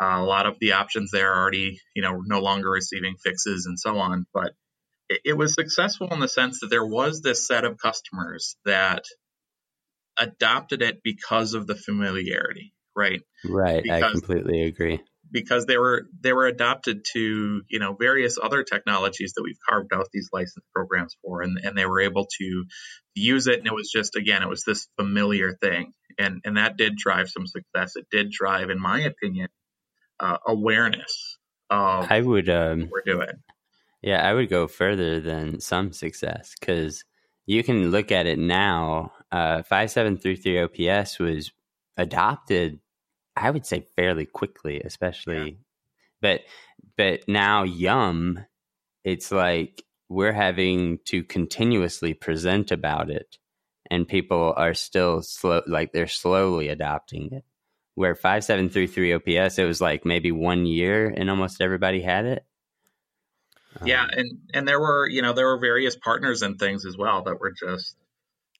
Uh, 0.00 0.18
a 0.20 0.24
lot 0.24 0.46
of 0.46 0.56
the 0.60 0.72
options 0.72 1.10
there 1.10 1.32
are 1.32 1.42
already, 1.42 1.78
you 1.94 2.02
know, 2.02 2.22
no 2.24 2.40
longer 2.40 2.70
receiving 2.70 3.16
fixes 3.22 3.66
and 3.66 3.78
so 3.78 3.98
on. 3.98 4.26
But 4.32 4.52
it, 5.08 5.20
it 5.24 5.32
was 5.36 5.54
successful 5.54 6.08
in 6.12 6.20
the 6.20 6.28
sense 6.28 6.60
that 6.60 6.68
there 6.68 6.86
was 6.86 7.20
this 7.20 7.46
set 7.46 7.64
of 7.64 7.78
customers 7.78 8.56
that 8.64 9.04
adopted 10.18 10.82
it 10.82 11.00
because 11.02 11.54
of 11.54 11.66
the 11.66 11.74
familiarity, 11.74 12.72
right? 12.96 13.22
Right. 13.44 13.82
Because, 13.82 14.02
I 14.02 14.10
completely 14.10 14.62
agree. 14.62 15.00
Because 15.30 15.64
they 15.64 15.78
were 15.78 16.06
they 16.20 16.32
were 16.32 16.46
adopted 16.46 17.06
to 17.14 17.62
you 17.68 17.78
know 17.78 17.94
various 17.98 18.38
other 18.42 18.64
technologies 18.64 19.32
that 19.34 19.42
we've 19.42 19.56
carved 19.66 19.92
out 19.94 20.08
these 20.12 20.28
license 20.32 20.64
programs 20.74 21.16
for, 21.22 21.40
and, 21.40 21.58
and 21.62 21.76
they 21.76 21.86
were 21.86 22.00
able 22.00 22.26
to 22.38 22.64
use 23.14 23.46
it, 23.46 23.58
and 23.58 23.66
it 23.66 23.72
was 23.72 23.90
just 23.90 24.14
again 24.16 24.42
it 24.42 24.48
was 24.48 24.64
this 24.64 24.88
familiar 24.98 25.52
thing, 25.54 25.94
and 26.18 26.42
and 26.44 26.58
that 26.58 26.76
did 26.76 26.96
drive 26.96 27.30
some 27.30 27.46
success. 27.46 27.96
It 27.96 28.06
did 28.10 28.30
drive, 28.30 28.68
in 28.68 28.78
my 28.78 29.00
opinion, 29.00 29.48
uh, 30.22 30.38
awareness 30.46 31.38
of 31.68 32.10
I 32.10 32.20
would 32.20 32.48
um, 32.48 32.88
we're 32.90 33.02
doing. 33.04 33.42
Yeah, 34.02 34.26
I 34.26 34.32
would 34.34 34.48
go 34.48 34.66
further 34.66 35.20
than 35.20 35.60
some 35.60 35.92
success 35.92 36.54
because 36.58 37.04
you 37.46 37.62
can 37.62 37.90
look 37.90 38.10
at 38.10 38.26
it 38.26 38.38
now. 38.38 39.12
Uh, 39.30 39.62
5733 39.62 40.88
OPS 40.90 41.18
was 41.18 41.52
adopted, 41.96 42.80
I 43.36 43.50
would 43.50 43.64
say, 43.66 43.86
fairly 43.96 44.26
quickly, 44.26 44.80
especially. 44.80 45.50
Yeah. 45.50 45.56
But 46.20 46.40
but 46.96 47.28
now 47.28 47.64
Yum, 47.64 48.44
it's 49.04 49.32
like 49.32 49.82
we're 50.08 50.32
having 50.32 50.98
to 51.06 51.24
continuously 51.24 52.14
present 52.14 52.70
about 52.70 53.10
it, 53.10 53.38
and 53.90 54.06
people 54.06 54.54
are 54.56 54.74
still 54.74 55.22
slow, 55.22 55.62
like 55.66 55.92
they're 55.92 56.06
slowly 56.06 56.68
adopting 56.68 57.32
it 57.32 57.44
where 57.94 58.14
5733 58.14 59.14
OPS, 59.42 59.58
it 59.58 59.64
was 59.64 59.80
like 59.80 60.04
maybe 60.04 60.32
one 60.32 60.66
year 60.66 61.08
and 61.08 61.28
almost 61.28 61.60
everybody 61.60 62.00
had 62.00 62.24
it. 62.24 62.44
Yeah, 63.84 64.02
um, 64.02 64.10
and 64.12 64.38
and 64.54 64.68
there 64.68 64.80
were 64.80 65.08
you 65.08 65.22
know 65.22 65.32
there 65.32 65.46
were 65.46 65.58
various 65.58 65.96
partners 65.96 66.42
and 66.42 66.58
things 66.58 66.84
as 66.84 66.96
well 66.96 67.22
that 67.22 67.40
were 67.40 67.52
just 67.52 67.96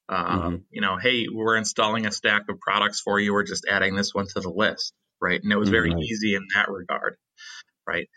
um, 0.09 0.25
mm-hmm. 0.25 0.55
you 0.71 0.81
know 0.81 0.97
hey 0.97 1.27
we're 1.31 1.55
installing 1.55 2.05
a 2.05 2.11
stack 2.11 2.43
of 2.49 2.59
products 2.59 2.99
for 2.99 3.19
you 3.19 3.31
we're 3.33 3.43
just 3.43 3.65
adding 3.69 3.95
this 3.95 4.13
one 4.13 4.27
to 4.27 4.39
the 4.39 4.49
list 4.49 4.93
right 5.21 5.41
and 5.41 5.51
it 5.51 5.55
was 5.55 5.69
very 5.69 5.91
mm-hmm. 5.91 5.99
easy 5.99 6.35
in 6.35 6.45
that 6.55 6.69
regard 6.69 7.15
right 7.87 8.09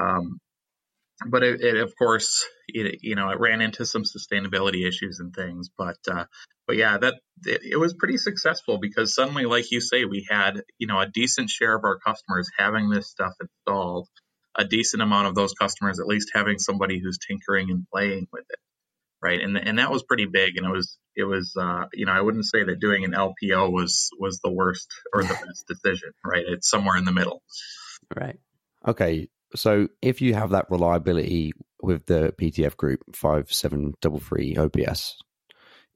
um, 0.00 0.38
but 1.26 1.42
it, 1.42 1.60
it, 1.60 1.76
of 1.76 1.94
course 1.96 2.44
it, 2.68 3.00
you 3.02 3.14
know 3.14 3.30
it 3.30 3.40
ran 3.40 3.60
into 3.60 3.86
some 3.86 4.02
sustainability 4.02 4.86
issues 4.86 5.20
and 5.20 5.34
things 5.34 5.70
but 5.76 5.96
uh, 6.10 6.24
but 6.66 6.76
yeah 6.76 6.98
that 6.98 7.14
it, 7.44 7.60
it, 7.72 7.76
was 7.76 7.94
pretty 7.94 8.16
successful 8.16 8.78
because 8.78 9.14
suddenly 9.14 9.44
like 9.44 9.70
you 9.70 9.80
say 9.80 10.04
we 10.04 10.26
had 10.28 10.62
you 10.78 10.86
know 10.86 11.00
a 11.00 11.08
decent 11.08 11.50
share 11.50 11.74
of 11.74 11.84
our 11.84 11.98
customers 11.98 12.50
having 12.58 12.90
this 12.90 13.08
stuff 13.08 13.32
installed 13.40 14.08
a 14.56 14.64
decent 14.64 15.02
amount 15.02 15.26
of 15.26 15.34
those 15.34 15.52
customers 15.54 16.00
at 16.00 16.06
least 16.06 16.30
having 16.34 16.58
somebody 16.58 17.00
who's 17.00 17.18
tinkering 17.18 17.70
and 17.70 17.86
playing 17.92 18.26
with 18.32 18.44
it 18.50 18.58
right? 19.22 19.40
And 19.40 19.56
and 19.56 19.78
that 19.78 19.90
was 19.90 20.02
pretty 20.02 20.26
big 20.26 20.56
and 20.56 20.66
it 20.66 20.70
was 20.70 20.98
it 21.16 21.24
was 21.24 21.56
uh, 21.58 21.84
you 21.94 22.04
know 22.04 22.12
I 22.12 22.20
wouldn't 22.20 22.44
say 22.44 22.62
that 22.62 22.78
doing 22.78 23.04
an 23.04 23.12
LPO 23.12 23.72
was 23.72 24.10
was 24.20 24.38
the 24.44 24.50
worst 24.50 24.88
or 25.14 25.22
the 25.22 25.28
best 25.46 25.66
decision 25.66 26.10
right? 26.24 26.44
It's 26.46 26.68
somewhere 26.68 26.96
in 26.96 27.04
the 27.04 27.12
middle. 27.12 27.42
Right. 28.14 28.38
Okay 28.86 29.28
so 29.54 29.88
if 30.02 30.20
you 30.20 30.34
have 30.34 30.50
that 30.50 30.70
reliability 30.70 31.52
with 31.82 32.06
the 32.06 32.34
PTF 32.40 32.76
group 32.76 33.00
5733 33.14 34.56
OPS, 34.56 35.18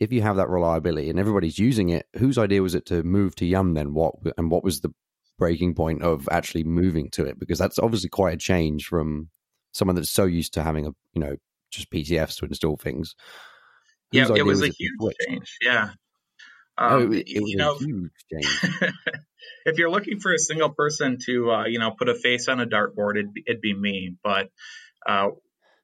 if 0.00 0.12
you 0.12 0.22
have 0.22 0.36
that 0.36 0.48
reliability 0.48 1.10
and 1.10 1.18
everybody's 1.18 1.58
using 1.58 1.88
it, 1.90 2.06
whose 2.16 2.38
idea 2.38 2.62
was 2.62 2.74
it 2.74 2.86
to 2.86 3.02
move 3.02 3.34
to 3.36 3.46
Yum 3.46 3.74
then? 3.74 3.94
What 3.94 4.14
and 4.36 4.50
what 4.50 4.64
was 4.64 4.80
the 4.80 4.92
breaking 5.38 5.74
point 5.74 6.02
of 6.02 6.28
actually 6.30 6.64
moving 6.64 7.10
to 7.10 7.24
it? 7.24 7.38
Because 7.38 7.58
that's 7.58 7.78
obviously 7.78 8.08
quite 8.08 8.34
a 8.34 8.38
change 8.38 8.86
from 8.86 9.28
someone 9.72 9.96
that's 9.96 10.10
so 10.10 10.24
used 10.24 10.54
to 10.54 10.62
having 10.62 10.86
a 10.86 10.90
you 11.12 11.20
know 11.20 11.36
just 11.70 11.90
PTFs 11.90 12.38
to 12.38 12.46
install 12.46 12.76
things. 12.76 13.14
Whose 14.12 14.30
yeah, 14.30 14.36
it 14.36 14.46
was, 14.46 14.60
was 14.60 14.70
a 14.70 14.72
huge 14.72 15.14
change. 15.26 15.58
Yeah. 15.60 15.90
Um, 16.78 16.92
oh, 16.92 17.12
it, 17.12 17.28
it 17.28 17.42
was 17.42 17.54
a 17.54 17.56
know, 17.56 17.76
huge 17.76 18.10
change. 18.32 18.92
if 19.66 19.78
you're 19.78 19.90
looking 19.90 20.20
for 20.20 20.32
a 20.32 20.38
single 20.38 20.70
person 20.70 21.18
to, 21.26 21.50
uh, 21.50 21.64
you 21.66 21.78
know, 21.78 21.90
put 21.90 22.08
a 22.08 22.14
face 22.14 22.48
on 22.48 22.60
a 22.60 22.66
dartboard, 22.66 23.16
it'd 23.16 23.32
be, 23.32 23.44
it'd 23.46 23.60
be 23.60 23.74
me. 23.74 24.14
But, 24.22 24.48
uh, 25.06 25.28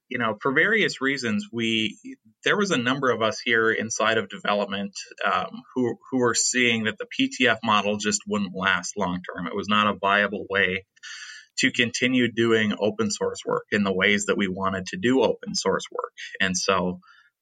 you 0.09 0.19
know, 0.19 0.37
for 0.41 0.53
various 0.53 1.01
reasons, 1.01 1.49
we 1.53 1.99
there 2.45 2.57
was 2.57 2.71
a 2.71 2.77
number 2.77 3.11
of 3.11 3.23
us 3.23 3.41
here 3.45 3.71
inside 3.71 4.19
of 4.19 4.29
development 4.29 4.93
um, 5.25 5.63
who 5.75 5.97
who 6.11 6.19
were 6.19 6.35
seeing 6.35 6.85
that 6.85 6.99
the 6.99 7.07
PTF 7.07 7.59
model 7.65 7.97
just 7.97 8.21
wouldn't 8.27 8.55
last 8.55 8.97
long 8.97 9.21
term. 9.23 9.47
It 9.47 9.57
was 9.57 9.69
not 9.69 9.89
a 9.89 9.99
viable 9.99 10.47
way 10.49 10.85
to 11.59 11.71
continue 11.71 12.31
doing 12.31 12.75
open 12.79 13.11
source 13.11 13.41
work 13.47 13.65
in 13.73 13.83
the 13.85 13.93
ways 13.93 14.27
that 14.27 14.37
we 14.37 14.49
wanted 14.49 14.87
to 14.87 14.97
do 14.97 15.23
open 15.23 15.55
source 15.55 15.85
work. 15.91 16.13
And 16.41 16.57
so, 16.57 17.01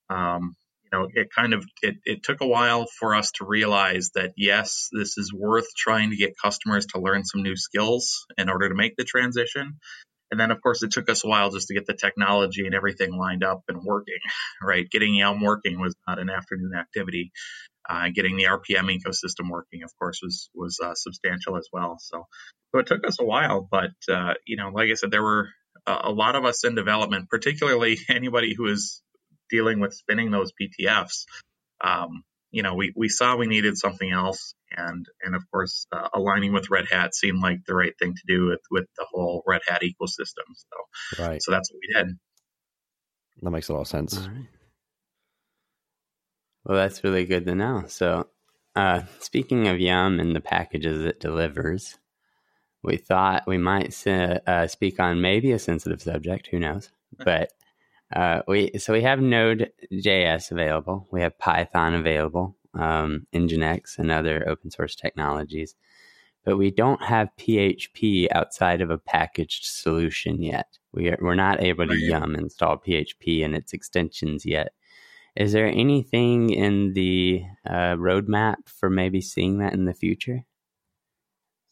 um, 0.08 0.54
know, 0.92 1.08
it 1.12 1.28
kind 1.34 1.54
of 1.54 1.64
it, 1.82 1.96
it 2.04 2.22
took 2.22 2.40
a 2.40 2.46
while 2.46 2.86
for 2.98 3.14
us 3.14 3.30
to 3.32 3.44
realize 3.46 4.10
that 4.14 4.32
yes, 4.36 4.88
this 4.92 5.18
is 5.18 5.32
worth 5.32 5.66
trying 5.76 6.10
to 6.10 6.16
get 6.16 6.34
customers 6.42 6.86
to 6.86 7.00
learn 7.00 7.24
some 7.24 7.42
new 7.42 7.56
skills 7.56 8.26
in 8.38 8.48
order 8.48 8.68
to 8.68 8.74
make 8.74 8.96
the 8.96 9.04
transition. 9.04 9.78
And 10.30 10.40
then, 10.40 10.50
of 10.50 10.62
course, 10.62 10.82
it 10.82 10.92
took 10.92 11.10
us 11.10 11.24
a 11.24 11.28
while 11.28 11.50
just 11.50 11.68
to 11.68 11.74
get 11.74 11.86
the 11.86 11.92
technology 11.92 12.64
and 12.64 12.74
everything 12.74 13.14
lined 13.14 13.44
up 13.44 13.62
and 13.68 13.82
working. 13.84 14.18
Right, 14.62 14.88
getting 14.88 15.14
Yum 15.14 15.42
working 15.42 15.80
was 15.80 15.94
not 16.06 16.18
an 16.18 16.30
afternoon 16.30 16.72
activity. 16.78 17.32
Uh, 17.88 18.08
getting 18.14 18.36
the 18.36 18.44
RPM 18.44 18.88
ecosystem 18.96 19.50
working, 19.50 19.82
of 19.82 19.90
course, 19.98 20.20
was 20.22 20.48
was 20.54 20.78
uh, 20.82 20.94
substantial 20.94 21.56
as 21.56 21.68
well. 21.72 21.96
So, 21.98 22.26
so 22.70 22.78
it 22.78 22.86
took 22.86 23.04
us 23.06 23.18
a 23.20 23.24
while, 23.24 23.66
but 23.68 23.90
uh, 24.08 24.34
you 24.46 24.56
know, 24.56 24.70
like 24.70 24.88
I 24.88 24.94
said, 24.94 25.10
there 25.10 25.22
were 25.22 25.48
a 25.86 26.10
lot 26.10 26.36
of 26.36 26.44
us 26.44 26.64
in 26.64 26.74
development, 26.74 27.28
particularly 27.28 27.98
anybody 28.08 28.54
who 28.56 28.66
is 28.66 29.01
dealing 29.52 29.78
with 29.78 29.94
spinning 29.94 30.32
those 30.32 30.50
PTFs, 30.60 31.26
um, 31.84 32.24
you 32.50 32.62
know, 32.62 32.74
we, 32.74 32.92
we 32.96 33.08
saw 33.08 33.36
we 33.36 33.46
needed 33.46 33.78
something 33.78 34.10
else. 34.10 34.54
And, 34.76 35.06
and 35.22 35.34
of 35.34 35.42
course, 35.50 35.86
uh, 35.92 36.08
aligning 36.14 36.52
with 36.52 36.70
Red 36.70 36.86
Hat 36.90 37.14
seemed 37.14 37.40
like 37.42 37.58
the 37.66 37.74
right 37.74 37.92
thing 37.98 38.14
to 38.14 38.22
do 38.26 38.46
with, 38.46 38.60
with 38.70 38.86
the 38.96 39.06
whole 39.10 39.42
Red 39.46 39.60
Hat 39.66 39.82
ecosystem. 39.82 40.48
So, 40.56 41.22
right. 41.22 41.42
so 41.42 41.50
that's 41.50 41.70
what 41.70 41.80
we 41.80 41.94
did. 41.94 42.16
That 43.42 43.50
makes 43.50 43.68
a 43.68 43.74
lot 43.74 43.82
of 43.82 43.88
sense. 43.88 44.28
Well, 46.64 46.78
that's 46.78 47.04
really 47.04 47.24
good 47.24 47.46
to 47.46 47.54
know. 47.54 47.84
So, 47.88 48.28
uh, 48.76 49.02
speaking 49.18 49.68
of 49.68 49.80
Yum 49.80 50.20
and 50.20 50.34
the 50.34 50.40
packages 50.40 51.04
it 51.04 51.20
delivers, 51.20 51.98
we 52.82 52.96
thought 52.96 53.46
we 53.46 53.58
might 53.58 54.06
uh, 54.06 54.66
speak 54.68 55.00
on 55.00 55.20
maybe 55.20 55.52
a 55.52 55.58
sensitive 55.58 56.02
subject. 56.02 56.48
Who 56.48 56.58
knows? 56.58 56.90
But 57.18 57.52
uh, 58.14 58.42
we 58.46 58.72
so 58.78 58.92
we 58.92 59.02
have 59.02 59.20
Node.js 59.20 60.50
available. 60.50 61.08
We 61.10 61.22
have 61.22 61.38
Python 61.38 61.94
available, 61.94 62.56
um, 62.74 63.26
Nginx, 63.32 63.98
and 63.98 64.10
other 64.10 64.48
open 64.48 64.70
source 64.70 64.94
technologies, 64.94 65.74
but 66.44 66.56
we 66.56 66.70
don't 66.70 67.02
have 67.02 67.30
PHP 67.38 68.28
outside 68.32 68.80
of 68.80 68.90
a 68.90 68.98
packaged 68.98 69.64
solution 69.64 70.42
yet. 70.42 70.78
We 70.92 71.08
are, 71.08 71.18
we're 71.20 71.34
not 71.34 71.62
able 71.62 71.86
to 71.86 71.96
yum 71.96 72.34
install 72.34 72.78
PHP 72.78 73.44
and 73.44 73.54
its 73.54 73.72
extensions 73.72 74.44
yet. 74.44 74.72
Is 75.34 75.52
there 75.52 75.66
anything 75.66 76.50
in 76.50 76.92
the 76.92 77.42
uh, 77.66 77.96
roadmap 77.96 78.56
for 78.66 78.90
maybe 78.90 79.22
seeing 79.22 79.58
that 79.58 79.72
in 79.72 79.86
the 79.86 79.94
future? 79.94 80.44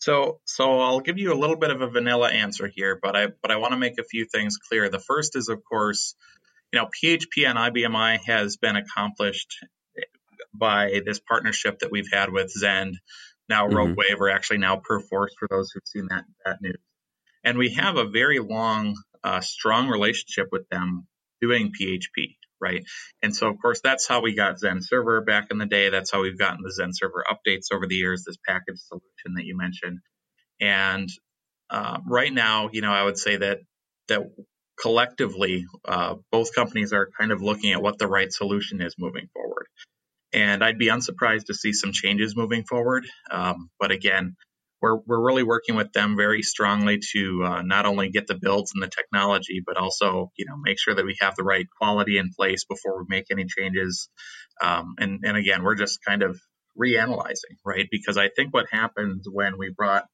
So, 0.00 0.40
so 0.46 0.80
I'll 0.80 1.00
give 1.00 1.18
you 1.18 1.32
a 1.32 1.38
little 1.38 1.56
bit 1.56 1.70
of 1.70 1.82
a 1.82 1.86
vanilla 1.86 2.30
answer 2.30 2.66
here, 2.74 2.98
but 3.00 3.14
I 3.14 3.28
but 3.42 3.50
I 3.50 3.56
want 3.56 3.72
to 3.72 3.78
make 3.78 3.98
a 3.98 4.04
few 4.04 4.24
things 4.24 4.56
clear. 4.56 4.88
The 4.88 4.98
first 4.98 5.36
is, 5.36 5.48
of 5.48 5.62
course, 5.62 6.14
you 6.72 6.80
know, 6.80 6.88
PHP 7.02 7.48
on 7.48 7.56
IBMI 7.56 8.20
has 8.26 8.56
been 8.56 8.76
accomplished 8.76 9.58
by 10.54 11.02
this 11.04 11.20
partnership 11.20 11.80
that 11.80 11.90
we've 11.90 12.10
had 12.10 12.32
with 12.32 12.50
Zend, 12.50 12.98
now 13.48 13.68
Mhm. 13.68 13.74
Rogue 13.74 13.96
Wave, 13.96 14.20
or 14.20 14.30
actually 14.30 14.58
now 14.58 14.76
Perforce 14.76 15.34
for 15.38 15.46
those 15.48 15.70
who've 15.70 15.86
seen 15.86 16.06
that 16.08 16.24
that 16.46 16.62
news. 16.62 16.80
And 17.44 17.58
we 17.58 17.74
have 17.74 17.96
a 17.96 18.06
very 18.06 18.38
long, 18.38 18.96
uh, 19.22 19.40
strong 19.42 19.88
relationship 19.88 20.48
with 20.50 20.68
them 20.70 21.06
doing 21.42 21.72
PHP, 21.72 22.38
right? 22.60 22.84
And 23.22 23.34
so, 23.34 23.48
of 23.48 23.60
course, 23.60 23.80
that's 23.82 24.06
how 24.06 24.20
we 24.22 24.34
got 24.34 24.58
Zend 24.58 24.84
Server 24.84 25.20
back 25.22 25.48
in 25.50 25.58
the 25.58 25.66
day. 25.66 25.90
That's 25.90 26.10
how 26.10 26.22
we've 26.22 26.38
gotten 26.38 26.62
the 26.62 26.72
Zend 26.72 26.96
Server 26.96 27.24
updates 27.30 27.66
over 27.72 27.86
the 27.86 27.96
years, 27.96 28.24
this 28.24 28.36
package 28.46 28.78
solution 28.78 29.34
that 29.36 29.44
you 29.44 29.56
mentioned. 29.56 29.98
And 30.60 31.08
uh, 31.70 31.98
right 32.06 32.32
now, 32.32 32.70
you 32.72 32.82
know, 32.82 32.92
I 32.92 33.04
would 33.04 33.18
say 33.18 33.36
that 33.36 33.60
that 34.08 34.22
collectively, 34.80 35.66
uh, 35.86 36.16
both 36.32 36.54
companies 36.54 36.92
are 36.92 37.10
kind 37.18 37.32
of 37.32 37.42
looking 37.42 37.72
at 37.72 37.82
what 37.82 37.98
the 37.98 38.08
right 38.08 38.32
solution 38.32 38.80
is 38.82 38.94
moving 38.98 39.28
forward. 39.32 39.66
And 40.32 40.62
I'd 40.62 40.78
be 40.78 40.88
unsurprised 40.88 41.46
to 41.46 41.54
see 41.54 41.72
some 41.72 41.92
changes 41.92 42.36
moving 42.36 42.64
forward. 42.64 43.04
Um, 43.30 43.70
but 43.78 43.90
again, 43.90 44.36
we're 44.80 44.96
we're 45.06 45.24
really 45.24 45.42
working 45.42 45.76
with 45.76 45.92
them 45.92 46.16
very 46.16 46.42
strongly 46.42 47.00
to 47.12 47.44
uh, 47.44 47.62
not 47.62 47.86
only 47.86 48.10
get 48.10 48.26
the 48.26 48.34
builds 48.34 48.72
and 48.74 48.82
the 48.82 48.88
technology, 48.88 49.62
but 49.64 49.76
also 49.76 50.30
you 50.36 50.46
know 50.46 50.56
make 50.56 50.78
sure 50.78 50.94
that 50.94 51.04
we 51.04 51.16
have 51.20 51.36
the 51.36 51.44
right 51.44 51.66
quality 51.78 52.18
in 52.18 52.30
place 52.36 52.64
before 52.64 52.98
we 52.98 53.04
make 53.08 53.26
any 53.30 53.44
changes. 53.44 54.08
Um, 54.62 54.94
and 54.98 55.20
and 55.24 55.36
again, 55.36 55.62
we're 55.62 55.74
just 55.74 56.04
kind 56.04 56.22
of 56.22 56.40
reanalyzing, 56.80 57.56
right? 57.64 57.88
Because 57.90 58.16
I 58.16 58.28
think 58.28 58.54
what 58.54 58.66
happened 58.70 59.22
when 59.30 59.58
we 59.58 59.70
brought 59.70 60.04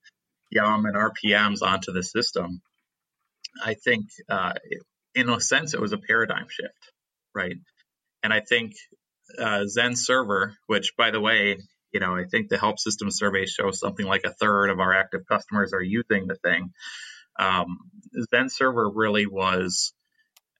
Yum 0.50 0.86
and 0.86 0.96
RPMs 0.96 1.62
onto 1.62 1.92
the 1.92 2.02
system, 2.02 2.60
I 3.64 3.74
think 3.74 4.06
uh, 4.28 4.52
in 5.14 5.28
a 5.28 5.40
sense 5.40 5.74
it 5.74 5.80
was 5.80 5.92
a 5.92 5.98
paradigm 5.98 6.46
shift, 6.48 6.92
right? 7.34 7.56
And 8.22 8.32
I 8.32 8.40
think 8.40 8.74
uh, 9.38 9.66
Zend 9.66 9.98
Server, 9.98 10.56
which 10.66 10.92
by 10.96 11.10
the 11.10 11.20
way, 11.20 11.58
you 11.96 12.00
know, 12.00 12.14
I 12.14 12.24
think 12.30 12.50
the 12.50 12.58
help 12.58 12.78
system 12.78 13.10
survey 13.10 13.46
shows 13.46 13.80
something 13.80 14.04
like 14.04 14.24
a 14.26 14.34
third 14.34 14.68
of 14.68 14.80
our 14.80 14.92
active 14.92 15.22
customers 15.26 15.72
are 15.72 15.80
using 15.82 16.26
the 16.26 16.34
thing. 16.34 16.74
Um, 17.38 17.78
Zend 18.30 18.52
Server 18.52 18.90
really 18.90 19.26
was 19.26 19.94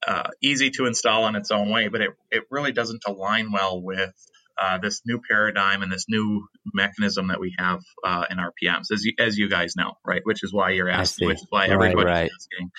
uh, 0.09 0.31
easy 0.43 0.71
to 0.71 0.87
install 0.87 1.27
in 1.29 1.37
its 1.37 1.51
own 1.51 1.69
way, 1.71 1.89
but 1.89 2.01
it, 2.01 2.11
it 2.31 2.45
really 2.51 2.73
doesn't 2.73 3.03
align 3.07 3.53
well 3.53 3.83
with 3.83 4.15
uh, 4.59 4.79
this 4.79 5.03
new 5.05 5.21
paradigm 5.29 5.83
and 5.83 5.93
this 5.93 6.07
new 6.09 6.47
mechanism 6.73 7.29
that 7.29 7.39
we 7.41 7.55
have 7.59 7.81
uh, 8.03 8.25
in 8.31 8.39
RPMs, 8.39 8.87
as 8.95 9.05
you, 9.05 9.13
as 9.19 9.37
you 9.37 9.51
guys 9.51 9.77
know, 9.77 9.93
right? 10.07 10.23
Which 10.25 10.43
is 10.43 10.55
why 10.55 10.71
you're 10.71 10.89
asking, 10.89 11.29
which 11.29 11.39
is 11.43 11.47
why 11.51 11.69
Right, 11.69 11.75
everybody's 11.75 12.07
right. 12.07 12.31
asking. 12.35 12.71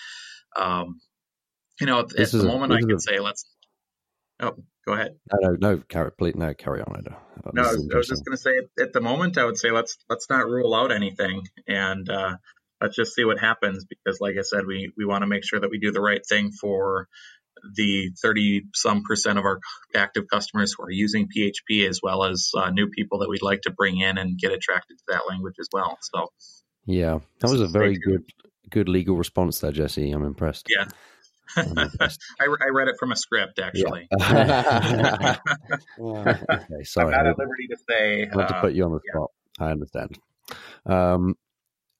Um, 0.57 1.01
you 1.79 1.87
know, 1.87 1.99
at, 2.01 2.15
at 2.19 2.31
the 2.31 2.43
moment, 2.45 2.71
this 2.71 2.77
I 2.77 2.87
can 2.87 2.97
a- 2.97 3.01
say 3.01 3.19
let's. 3.19 3.45
Oh, 4.39 4.55
go 4.85 4.93
ahead. 4.93 5.15
No, 5.33 5.49
no, 5.49 5.57
no, 5.59 5.83
carry, 5.89 6.11
please, 6.11 6.35
no, 6.35 6.53
carry 6.53 6.81
on. 6.81 6.95
Ida. 6.97 7.17
Uh, 7.45 7.51
No, 7.53 7.63
I 7.63 7.71
was, 7.71 7.89
I 7.93 7.97
was 7.97 8.07
just 8.07 8.25
going 8.25 8.37
to 8.37 8.41
say 8.41 8.83
at 8.83 8.93
the 8.93 9.01
moment, 9.01 9.37
I 9.37 9.45
would 9.45 9.57
say 9.57 9.71
let's 9.71 9.97
let's 10.09 10.29
not 10.29 10.47
rule 10.47 10.75
out 10.75 10.91
anything, 10.91 11.47
and 11.67 12.09
uh, 12.09 12.37
let's 12.81 12.95
just 12.95 13.15
see 13.15 13.25
what 13.25 13.39
happens. 13.39 13.85
Because, 13.85 14.19
like 14.21 14.35
I 14.37 14.43
said, 14.43 14.65
we 14.67 14.91
we 14.97 15.05
want 15.05 15.23
to 15.23 15.27
make 15.27 15.43
sure 15.43 15.59
that 15.59 15.69
we 15.71 15.79
do 15.79 15.91
the 15.91 16.01
right 16.01 16.21
thing 16.27 16.51
for 16.51 17.07
the 17.75 18.11
30 18.21 18.65
some 18.75 19.01
percent 19.01 19.39
of 19.39 19.45
our 19.45 19.59
active 19.95 20.25
customers 20.31 20.75
who 20.77 20.83
are 20.83 20.91
using 20.91 21.27
PHP, 21.27 21.89
as 21.89 21.99
well 22.03 22.23
as 22.23 22.51
uh, 22.55 22.69
new 22.69 22.87
people 22.87 23.19
that 23.19 23.29
we'd 23.29 23.41
like 23.41 23.61
to 23.61 23.71
bring 23.71 23.97
in 23.99 24.19
and 24.19 24.37
get 24.37 24.51
attracted 24.51 24.99
to 24.99 25.03
that 25.07 25.21
language 25.27 25.55
as 25.59 25.67
well. 25.73 25.97
So, 26.01 26.27
Yeah, 26.85 27.19
that 27.39 27.49
was 27.49 27.61
a 27.61 27.67
very 27.67 27.97
good, 27.97 28.23
good 28.69 28.87
legal 28.87 29.15
response 29.17 29.59
there, 29.59 29.71
Jesse. 29.71 30.11
I'm 30.11 30.23
impressed. 30.23 30.67
yeah. 30.69 30.85
I, 31.55 32.45
re- 32.45 32.57
I 32.61 32.69
read 32.73 32.87
it 32.87 32.95
from 32.99 33.11
a 33.11 33.15
script 33.15 33.59
actually. 33.59 34.07
okay, 34.21 34.29
sorry. 35.99 36.35
I'm 36.69 36.85
sorry. 36.85 37.11
not 37.11 37.25
I 37.25 37.29
at 37.29 37.37
liberty 37.37 37.67
to 37.69 37.77
say. 37.89 38.23
I 38.23 38.41
had 38.41 38.47
to 38.47 38.57
uh, 38.57 38.61
put 38.61 38.73
you 38.73 38.85
on 38.85 38.91
the 38.91 38.99
yeah. 39.05 39.13
spot. 39.13 39.31
I 39.59 39.71
understand. 39.71 40.19
Um, 40.85 41.35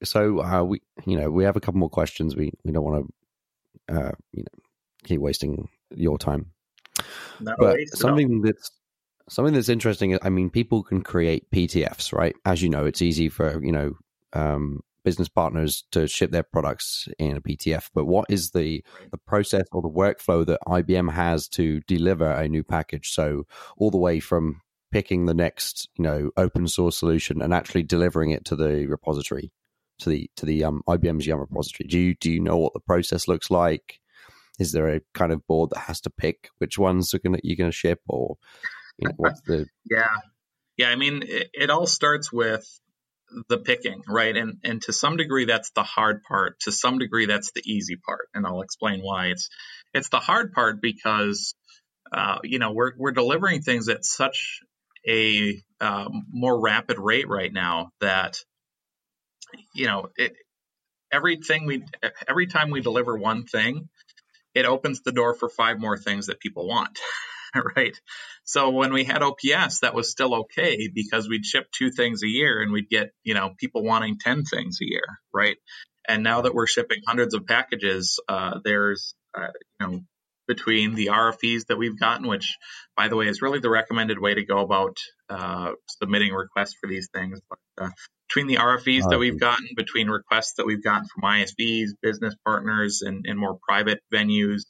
so 0.04 0.42
uh, 0.42 0.64
we, 0.64 0.82
you 1.06 1.18
know, 1.20 1.30
we 1.32 1.44
have 1.44 1.56
a 1.56 1.60
couple 1.60 1.80
more 1.80 1.90
questions. 1.90 2.36
We 2.36 2.52
we 2.64 2.72
don't 2.72 2.84
want 2.84 3.08
to, 3.88 3.96
uh, 3.96 4.12
you 4.34 4.44
know, 4.44 4.64
keep 5.04 5.22
wasting 5.22 5.70
your 5.96 6.18
time. 6.18 6.52
no 7.40 7.54
but 7.58 7.76
waste 7.76 7.94
at 7.94 8.00
something 8.00 8.42
that's 8.42 8.72
something 9.30 9.54
that's 9.54 9.70
interesting 9.70 10.18
i 10.24 10.30
mean 10.30 10.50
people 10.50 10.84
can 10.84 11.02
create 11.02 11.50
ptfs 11.52 12.14
right 12.14 12.36
as 12.46 12.62
you 12.62 12.70
know 12.70 12.86
it's 12.86 13.02
easy 13.02 13.30
for 13.30 13.64
you 13.64 13.72
know 13.72 13.94
um, 14.34 14.82
business 15.08 15.30
partners 15.30 15.86
to 15.91 16.06
ship 16.06 16.32
their 16.32 16.43
products 16.43 17.08
in 17.17 17.38
a 17.38 17.41
ptf 17.41 17.89
but 17.93 18.04
what 18.04 18.26
is 18.30 18.52
the 18.52 18.84
the 19.12 19.17
process 19.17 19.65
or 19.72 19.82
the 19.82 19.89
workflow 19.89 20.46
that 20.46 20.60
ibm 20.67 21.10
has 21.10 21.48
to 21.48 21.80
deliver 21.88 22.30
a 22.30 22.50
new 22.50 22.62
package 22.62 23.12
so 23.12 23.46
all 23.78 23.89
the 23.89 23.98
way 23.98 24.20
from 24.20 24.60
picking 24.91 25.26
the 25.26 25.34
next 25.34 25.88
you 25.98 26.04
know 26.04 26.30
open 26.36 26.67
source 26.67 26.98
solution 26.98 27.41
and 27.41 27.54
actually 27.54 27.84
delivering 27.84 28.32
it 28.32 28.43
to 28.43 28.58
the 28.58 28.86
repository 28.88 29.50
to 29.98 30.10
the 30.10 30.30
to 30.36 30.46
the 30.46 30.65
um, 30.65 30.82
ibm's 30.89 31.26
yum 31.26 31.39
repository 31.39 31.88
do 31.88 31.98
you 31.98 32.13
do 32.15 32.30
you 32.30 32.41
know 32.41 32.58
what 32.58 32.74
the 32.74 32.82
process 32.82 33.30
looks 33.30 33.50
like 33.50 34.02
is 34.60 34.74
there 34.74 34.89
a 34.89 35.00
kind 35.13 35.32
of 35.32 35.46
board 35.48 35.70
that 35.70 35.80
has 35.80 36.02
to 36.02 36.10
pick 36.10 36.50
which 36.58 36.78
ones 36.78 37.13
are 37.13 37.20
gonna 37.20 37.39
you're 37.43 37.56
gonna 37.56 37.72
ship 37.72 38.02
or 38.10 38.36
you 38.98 39.08
know 39.08 39.13
what's 39.15 39.39
the 39.41 39.65
Yeah. 39.89 40.08
Yeah. 40.78 40.89
I 40.89 40.96
mean, 40.96 41.24
it, 41.24 41.50
it 41.54 41.70
all 41.70 41.88
starts 41.88 42.32
with 42.32 42.65
the 43.50 43.58
picking, 43.58 44.04
right? 44.08 44.36
And, 44.36 44.58
and 44.63 44.82
to 44.84 44.94
some 44.94 45.18
degree, 45.18 45.46
that's 45.46 45.72
the 45.72 45.84
hard 45.84 46.24
part. 46.24 46.60
To 46.62 46.72
some 46.72 46.98
degree, 46.98 47.26
that's 47.26 47.52
the 47.52 47.62
easy 47.66 47.96
part. 47.96 48.30
And 48.34 48.46
I'll 48.46 48.62
explain 48.62 49.02
why 49.02 49.28
it's, 49.28 49.50
it's 49.94 50.10
the 50.10 50.20
hard 50.20 50.54
part 50.54 50.82
because, 50.82 51.56
uh, 52.12 52.40
you 52.44 52.60
know, 52.60 52.72
we're, 52.72 52.94
we're 52.98 53.12
delivering 53.12 53.62
things 53.62 53.90
at 53.90 54.06
such 54.06 54.62
a 55.08 55.62
um, 55.82 56.26
more 56.32 56.60
rapid 56.60 56.98
rate 57.00 57.28
right 57.28 57.52
now 57.52 57.92
that, 58.02 58.38
you 59.74 59.88
know, 59.88 60.10
it, 60.16 60.34
everything 61.12 61.66
we, 61.66 61.84
every 62.28 62.48
time 62.48 62.70
we 62.70 62.82
deliver 62.82 63.18
one 63.18 63.44
thing, 63.46 63.90
it 64.54 64.66
opens 64.66 65.02
the 65.02 65.12
door 65.12 65.34
for 65.36 65.50
five 65.50 65.80
more 65.80 65.98
things 65.98 66.28
that 66.28 66.40
people 66.40 66.68
want. 66.68 67.00
right? 67.76 68.00
So 68.43 68.70
when 68.70 68.93
we 68.93 69.04
had 69.04 69.22
OPS, 69.24 69.80
that 69.82 69.93
was 69.93 70.10
still 70.10 70.36
okay 70.41 70.89
because 70.93 71.28
we'd 71.28 71.46
ship 71.46 71.67
two 71.72 71.91
things 71.91 72.24
a 72.24 72.28
year 72.28 72.62
and 72.62 72.72
we'd 72.72 72.89
get, 72.89 73.12
you 73.24 73.34
know, 73.34 73.54
people 73.58 73.84
wanting 73.84 74.17
10 74.20 74.43
things 74.43 74.80
a 74.82 74.86
year, 74.86 75.06
right? 75.34 75.58
And 76.08 76.24
now 76.24 76.41
that 76.41 76.54
we're 76.54 76.67
shipping 76.67 77.02
hundreds 77.06 77.34
of 77.34 77.46
packages, 77.46 78.20
uh, 78.30 78.60
there's, 78.63 79.13
uh, 79.38 79.48
you 79.80 79.88
know, 79.88 80.00
between 80.48 80.96
the 80.96 81.08
RFEs 81.08 81.65
that 81.67 81.78
we've 81.78 82.00
gotten, 82.00 82.26
which, 82.26 82.58
by 82.96 83.10
the 83.10 83.17
way, 83.17 83.28
is 83.28 83.41
really 83.41 83.60
the 83.60 83.70
recommended 83.70 84.17
way 84.17 84.34
to 84.34 84.46
go 84.46 84.60
about 84.60 84.96
uh, 85.30 85.74
submitting 85.88 86.34
requests 86.34 86.76
for 86.80 86.88
these 86.88 87.10
things. 87.13 87.41
But 87.50 87.60
uh, 87.78 87.89
between 88.30 88.48
the 88.48 88.56
RFEs 88.56 89.10
that 89.10 89.20
we've 89.20 89.39
gotten, 89.39 89.67
between 89.76 90.08
requests 90.08 90.54
that 90.56 90.65
we've 90.65 90.84
gotten 90.84 91.08
from 91.13 91.24
ISVs, 91.24 91.89
business 92.02 92.34
partners, 92.46 93.02
and, 93.02 93.26
and 93.28 93.38
more 93.38 93.60
private 93.67 94.00
venues, 94.13 94.62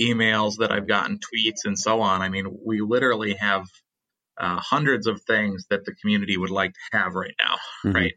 emails 0.00 0.56
that 0.58 0.72
I've 0.72 0.86
gotten, 0.88 1.18
tweets, 1.18 1.64
and 1.64 1.78
so 1.78 2.00
on. 2.00 2.22
I 2.22 2.28
mean, 2.28 2.46
we 2.64 2.80
literally 2.80 3.34
have 3.34 3.66
uh, 4.38 4.58
hundreds 4.58 5.06
of 5.06 5.20
things 5.22 5.66
that 5.68 5.84
the 5.84 5.94
community 6.00 6.36
would 6.36 6.50
like 6.50 6.72
to 6.72 6.98
have 6.98 7.14
right 7.14 7.34
now, 7.42 7.56
Mhm. 7.84 7.94
right? 7.94 8.14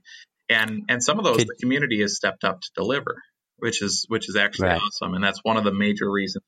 And 0.50 0.84
and 0.88 1.04
some 1.04 1.18
of 1.20 1.26
those 1.26 1.38
Could- 1.38 1.48
the 1.48 1.58
community 1.60 2.00
has 2.02 2.16
stepped 2.16 2.44
up 2.46 2.62
to 2.62 2.70
deliver, 2.76 3.22
which 3.58 3.82
is 3.82 4.06
which 4.08 4.30
is 4.30 4.36
actually 4.38 4.70
Right. 4.70 4.82
awesome, 4.82 5.16
and 5.16 5.24
that's 5.24 5.40
one 5.44 5.58
of 5.58 5.64
the 5.66 5.74
major 5.74 6.10
reasons 6.10 6.44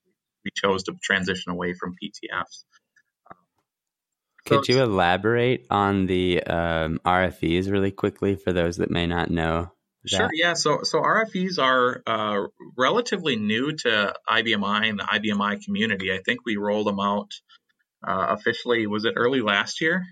we 0.45 0.51
chose 0.55 0.83
to 0.83 0.93
transition 1.03 1.51
away 1.51 1.73
from 1.73 1.95
PTFs. 2.01 2.63
Could 4.45 4.67
you 4.67 4.81
elaborate 4.83 5.65
on 5.71 6.05
the 6.05 6.43
um, 6.43 6.99
RFEs 7.03 7.71
really 7.71 7.89
quickly 7.91 8.35
for 8.35 8.53
those 8.53 8.77
that 8.77 8.91
may 8.91 9.07
not 9.07 9.31
know? 9.31 9.71
Sure. 10.07 10.19
that? 10.27 10.31
Yeah. 10.33 10.53
So 10.53 10.79
so 10.83 11.01
RFEs 11.01 11.59
are 11.59 12.01
uh, 12.07 12.47
relatively 12.77 13.35
new 13.35 13.73
to 13.73 14.13
IBMI 14.29 14.89
and 14.89 14.99
the 14.99 15.03
IBMI 15.03 15.63
community. 15.63 16.11
I 16.13 16.19
think 16.25 16.39
we 16.45 16.57
rolled 16.57 16.87
them 16.87 16.99
out 16.99 17.31
uh, 18.07 18.27
officially. 18.37 18.87
Was 18.87 19.05
it 19.05 19.13
early 19.15 19.41
last 19.41 19.81
year? 19.81 20.03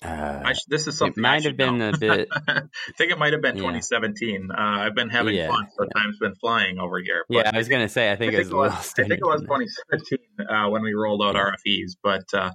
Uh, 0.00 0.42
I 0.44 0.52
sh- 0.52 0.64
this 0.68 0.82
is 0.82 0.94
it 0.94 0.98
something 0.98 1.24
I 1.24 1.28
might 1.34 1.44
have 1.44 1.56
been 1.56 1.78
know. 1.78 1.88
a 1.90 1.98
bit. 1.98 2.28
I 2.32 2.62
think 2.96 3.10
it 3.10 3.18
might 3.18 3.32
have 3.32 3.42
been 3.42 3.56
Yeah. 3.56 3.62
2017. 3.62 4.48
Uh, 4.50 4.54
I've 4.56 4.94
been 4.94 5.08
having 5.10 5.34
Yeah, 5.34 5.48
fun, 5.48 5.66
so 5.76 5.86
time's 5.86 6.18
been 6.18 6.36
flying 6.36 6.78
over 6.78 7.00
here. 7.00 7.24
Yeah, 7.28 7.50
I 7.52 7.56
was 7.58 7.66
gonna 7.68 7.88
say. 7.88 8.08
I 8.08 8.12
I 8.12 8.16
think 8.16 8.32
think, 8.34 8.48
it 8.48 8.54
was 8.54 8.72
it 8.72 8.76
was. 8.76 8.94
I 8.96 9.02
think 9.08 9.20
it 9.20 9.26
was 9.26 9.40
2017 9.42 10.18
uh, 10.48 10.70
when 10.70 10.82
we 10.82 10.92
rolled 10.94 11.20
out 11.24 11.34
Yeah. 11.34 11.50
RFEs. 11.50 11.96
But 12.00 12.32
uh, 12.32 12.52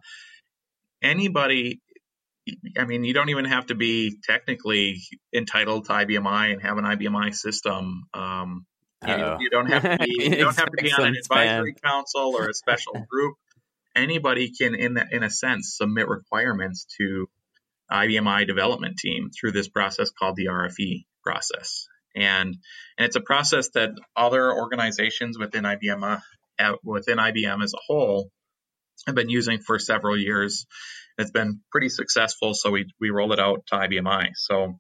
anybody, 1.02 1.82
I 2.78 2.86
mean, 2.86 3.04
you 3.04 3.14
don't 3.14 3.30
even 3.30 3.46
have 3.46 3.68
to 3.68 3.76
be 3.76 4.18
technically 4.24 5.02
entitled 5.34 5.86
to 5.86 5.92
IBMI 5.92 6.52
and 6.52 6.62
have 6.62 6.78
an 6.78 6.84
IBMI 6.84 7.34
system. 7.34 8.04
Um, 8.14 8.66
You, 9.40 9.46
you, 9.46 9.50
don't 9.50 9.68
have 9.68 9.84
to 9.84 9.98
be 9.98 10.16
you 10.30 10.36
don't 10.38 10.56
have 10.56 10.72
to 10.72 10.82
be 10.82 10.92
on 10.92 11.08
an 11.08 11.16
advisory 11.16 11.76
council 11.84 12.34
or 12.36 12.50
a 12.50 12.54
special 12.54 12.94
group. 13.10 13.36
Anybody 13.96 14.50
can, 14.50 14.76
in 14.76 14.96
that, 14.96 15.08
in 15.12 15.24
a 15.24 15.30
sense, 15.30 15.76
submit 15.78 16.08
requirements 16.08 16.86
to 16.98 17.28
IBMI 17.92 18.48
development 18.48 18.98
team 18.98 19.30
through 19.30 19.52
this 19.52 19.68
process 19.68 20.10
called 20.10 20.36
the 20.36 20.48
RFE 20.48 21.06
process. 21.24 21.88
And, 22.16 22.58
and 22.98 23.06
it's 23.06 23.16
a 23.16 23.22
process 23.22 23.70
that 23.70 23.92
other 24.16 24.52
organizations 24.54 25.38
within 25.38 25.64
IBM, 25.64 26.22
uh, 26.60 26.74
within 26.84 27.18
IBM 27.18 27.64
as 27.64 27.74
a 27.74 27.82
whole 27.86 28.30
have 29.06 29.16
been 29.16 29.30
using 29.30 29.60
for 29.60 29.80
several 29.80 30.18
years. 30.18 30.66
It's 31.18 31.32
been 31.32 31.62
pretty 31.72 31.90
successful, 31.90 32.54
so 32.54 32.72
we, 32.72 32.88
we 33.00 33.10
rolled 33.10 33.34
it 33.34 33.40
out 33.40 33.66
to 33.68 33.76
IBMI. 33.76 34.30
So 34.36 34.80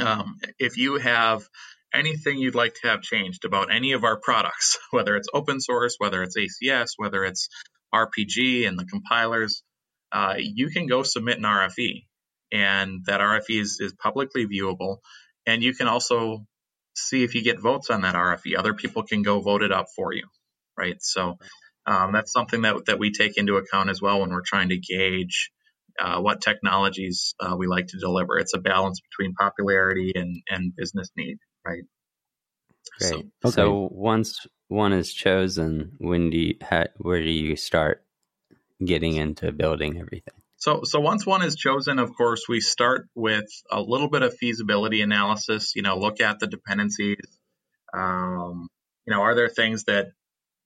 um, 0.00 0.38
if 0.58 0.76
you 0.76 0.96
have 0.98 1.42
anything 1.94 2.38
you'd 2.38 2.54
like 2.54 2.74
to 2.74 2.88
have 2.88 3.02
changed 3.02 3.44
about 3.44 3.72
any 3.72 3.92
of 3.92 4.04
our 4.04 4.18
products, 4.18 4.78
whether 4.90 5.16
it's 5.16 5.28
open 5.32 5.60
source, 5.60 5.96
whether 5.98 6.22
it's 6.22 6.36
ACS, 6.36 6.90
whether 6.96 7.24
it's 7.24 7.48
RPG 7.94 8.66
and 8.66 8.78
the 8.78 8.84
compilers, 8.84 9.62
uh, 10.12 10.34
you 10.38 10.68
can 10.70 10.86
go 10.86 11.02
submit 11.02 11.38
an 11.38 11.44
RFE. 11.44 12.04
And 12.52 13.04
that 13.06 13.20
RFE 13.20 13.60
is, 13.60 13.78
is 13.80 13.94
publicly 13.94 14.46
viewable. 14.46 14.98
And 15.46 15.62
you 15.62 15.74
can 15.74 15.88
also 15.88 16.44
see 16.94 17.24
if 17.24 17.34
you 17.34 17.42
get 17.42 17.60
votes 17.60 17.90
on 17.90 18.02
that 18.02 18.14
RFE. 18.14 18.58
Other 18.58 18.74
people 18.74 19.02
can 19.02 19.22
go 19.22 19.40
vote 19.40 19.62
it 19.62 19.72
up 19.72 19.86
for 19.96 20.12
you, 20.12 20.24
right? 20.78 20.96
So 21.00 21.38
um, 21.86 22.12
that's 22.12 22.32
something 22.32 22.62
that, 22.62 22.86
that 22.86 22.98
we 22.98 23.12
take 23.12 23.36
into 23.36 23.56
account 23.56 23.90
as 23.90 24.00
well 24.00 24.20
when 24.20 24.30
we're 24.30 24.42
trying 24.44 24.68
to 24.68 24.78
gauge 24.78 25.50
uh, 26.00 26.20
what 26.20 26.40
technologies 26.40 27.34
uh, 27.40 27.56
we 27.56 27.66
like 27.66 27.88
to 27.88 27.98
deliver. 27.98 28.38
It's 28.38 28.54
a 28.54 28.58
balance 28.58 29.00
between 29.00 29.34
popularity 29.34 30.12
and, 30.14 30.42
and 30.48 30.74
business 30.74 31.10
need, 31.16 31.38
right? 31.66 31.82
Great. 32.98 33.10
So, 33.10 33.16
okay. 33.16 33.54
so 33.54 33.88
once 33.92 34.46
one 34.68 34.92
is 34.92 35.12
chosen, 35.12 35.92
when 35.98 36.30
do 36.30 36.38
you, 36.38 36.54
how, 36.62 36.86
where 36.98 37.22
do 37.22 37.30
you 37.30 37.56
start 37.56 38.04
getting 38.84 39.16
into 39.16 39.52
building 39.52 39.98
everything? 39.98 40.34
So, 40.56 40.82
so 40.84 41.00
once 41.00 41.26
one 41.26 41.42
is 41.42 41.56
chosen, 41.56 41.98
of 41.98 42.16
course, 42.16 42.44
we 42.48 42.60
start 42.60 43.08
with 43.16 43.46
a 43.70 43.80
little 43.80 44.08
bit 44.08 44.22
of 44.22 44.36
feasibility 44.36 45.02
analysis. 45.02 45.74
You 45.74 45.82
know, 45.82 45.98
look 45.98 46.20
at 46.20 46.38
the 46.38 46.46
dependencies. 46.46 47.18
Um, 47.92 48.68
you 49.04 49.12
know, 49.12 49.22
are 49.22 49.34
there 49.34 49.48
things 49.48 49.84
that 49.84 50.12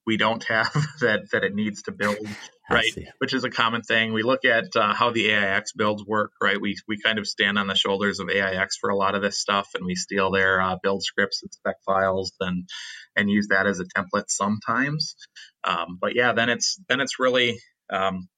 we 0.07 0.17
don't 0.17 0.45
have 0.45 0.73
that 1.01 1.31
that 1.33 1.45
it 1.45 1.55
needs 1.55 1.83
to 1.83 1.93
build, 1.93 2.17
right? 2.71 2.91
Which 3.19 3.35
is 3.35 3.45
a 3.45 3.51
common 3.51 3.83
thing. 3.83 4.13
We 4.13 4.23
look 4.23 4.45
at 4.45 4.77
uh, 4.77 4.95
how 4.95 5.11
the 5.11 5.31
AIX 5.31 5.73
builds 5.73 6.05
work, 6.05 6.33
right? 6.41 6.61
We 6.61 6.77
we 6.87 6.99
kind 7.01 7.19
of 7.19 7.27
stand 7.27 7.59
on 7.59 7.67
the 7.67 7.75
shoulders 7.75 8.21
of 8.21 8.31
AIX 8.31 8.77
for 8.77 8.91
a 8.91 8.97
lot 8.97 9.15
of 9.15 9.23
this 9.23 9.41
stuff, 9.41 9.69
and 9.75 9.85
we 9.85 9.95
steal 9.95 10.31
their 10.31 10.61
uh, 10.61 10.77
build 10.83 11.03
scripts 11.03 11.43
and 11.43 11.53
spec 11.53 11.77
files 11.85 12.33
and 12.41 12.69
and 13.17 13.31
use 13.31 13.49
that 13.49 13.67
as 13.67 13.81
a 13.81 13.85
template 13.85 14.29
sometimes. 14.29 15.17
Um, 15.65 15.99
but 16.01 16.15
yeah, 16.15 16.33
then 16.33 16.49
it's 16.49 16.79
then 16.89 17.01
it's 17.01 17.19
really 17.19 17.59
um, 17.91 18.29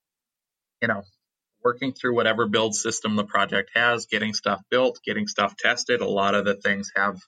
you 0.81 0.89
know 0.89 1.03
working 1.63 1.93
through 1.93 2.15
whatever 2.15 2.49
build 2.49 2.75
system 2.75 3.17
the 3.17 3.25
project 3.25 3.71
has, 3.75 4.07
getting 4.07 4.33
stuff 4.33 4.63
built, 4.71 5.01
getting 5.05 5.27
stuff 5.27 5.57
tested. 5.57 6.01
A 6.01 6.09
lot 6.09 6.35
of 6.35 6.45
the 6.45 6.55
things 6.55 6.91
have 6.97 7.19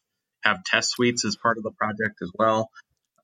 have 0.43 0.65
test 0.65 0.91
suites 0.91 1.25
as 1.25 1.37
part 1.37 1.59
of 1.59 1.65
the 1.65 1.73
project 1.73 2.23
as 2.23 2.31
well. 2.35 2.71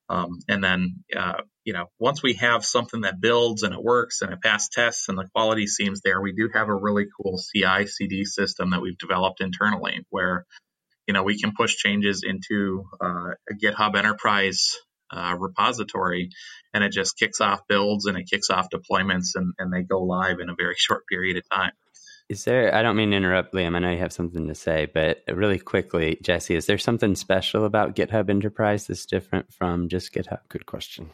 Um, 0.09 0.38
and 0.49 0.62
then, 0.62 1.05
uh, 1.16 1.42
you 1.64 1.73
know, 1.73 1.87
once 1.99 2.23
we 2.23 2.35
have 2.35 2.64
something 2.64 3.01
that 3.01 3.21
builds 3.21 3.62
and 3.62 3.75
it 3.75 3.83
works 3.83 4.23
and 4.23 4.33
it 4.33 4.40
passes 4.40 4.69
tests 4.73 5.09
and 5.09 5.19
the 5.19 5.29
quality 5.35 5.66
seems 5.66 6.01
there, 6.01 6.21
we 6.21 6.33
do 6.33 6.49
have 6.55 6.69
a 6.69 6.75
really 6.75 7.07
cool 7.16 7.38
CI 7.38 7.87
CD 7.87 8.25
system 8.25 8.71
that 8.71 8.81
we've 8.81 8.99
developed 8.99 9.40
internally 9.40 10.05
where, 10.11 10.47
you 11.09 11.14
know, 11.14 11.25
we 11.25 11.38
can 11.38 11.53
push 11.57 11.75
changes 11.75 12.23
into 12.25 12.85
uh, 13.01 13.33
a 13.51 13.55
GitHub 13.55 13.97
Enterprise 13.97 14.77
uh, 15.11 15.35
repository 15.38 16.31
and 16.73 16.85
it 16.85 16.92
just 16.92 17.19
kicks 17.19 17.40
off 17.40 17.66
builds 17.69 18.07
and 18.07 18.16
it 18.16 18.29
kicks 18.31 18.51
off 18.51 18.69
deployments 18.71 19.31
and, 19.35 19.55
and 19.59 19.73
they 19.73 19.83
go 19.83 20.03
live 20.03 20.38
in 20.40 20.51
a 20.51 20.55
very 20.57 20.75
short 20.79 21.03
period 21.09 21.37
of 21.37 21.42
time. 21.51 21.73
Is 22.28 22.44
there, 22.44 22.74
I 22.74 22.82
don't 22.82 22.96
mean 22.96 23.12
to 23.12 23.16
interrupt, 23.16 23.54
Liam. 23.54 23.76
I 23.76 23.78
know 23.78 23.90
you 23.90 23.98
have 23.98 24.12
something 24.12 24.48
to 24.48 24.54
say, 24.54 24.86
but 24.92 25.22
really 25.28 25.60
quickly, 25.60 26.18
Jesse, 26.22 26.56
is 26.56 26.66
there 26.66 26.78
something 26.78 27.14
special 27.14 27.64
about 27.64 27.94
GitHub 27.94 28.28
Enterprise 28.28 28.88
that's 28.88 29.06
different 29.06 29.52
from 29.52 29.88
just 29.88 30.12
GitHub? 30.12 30.40
Good 30.48 30.66
question. 30.66 31.10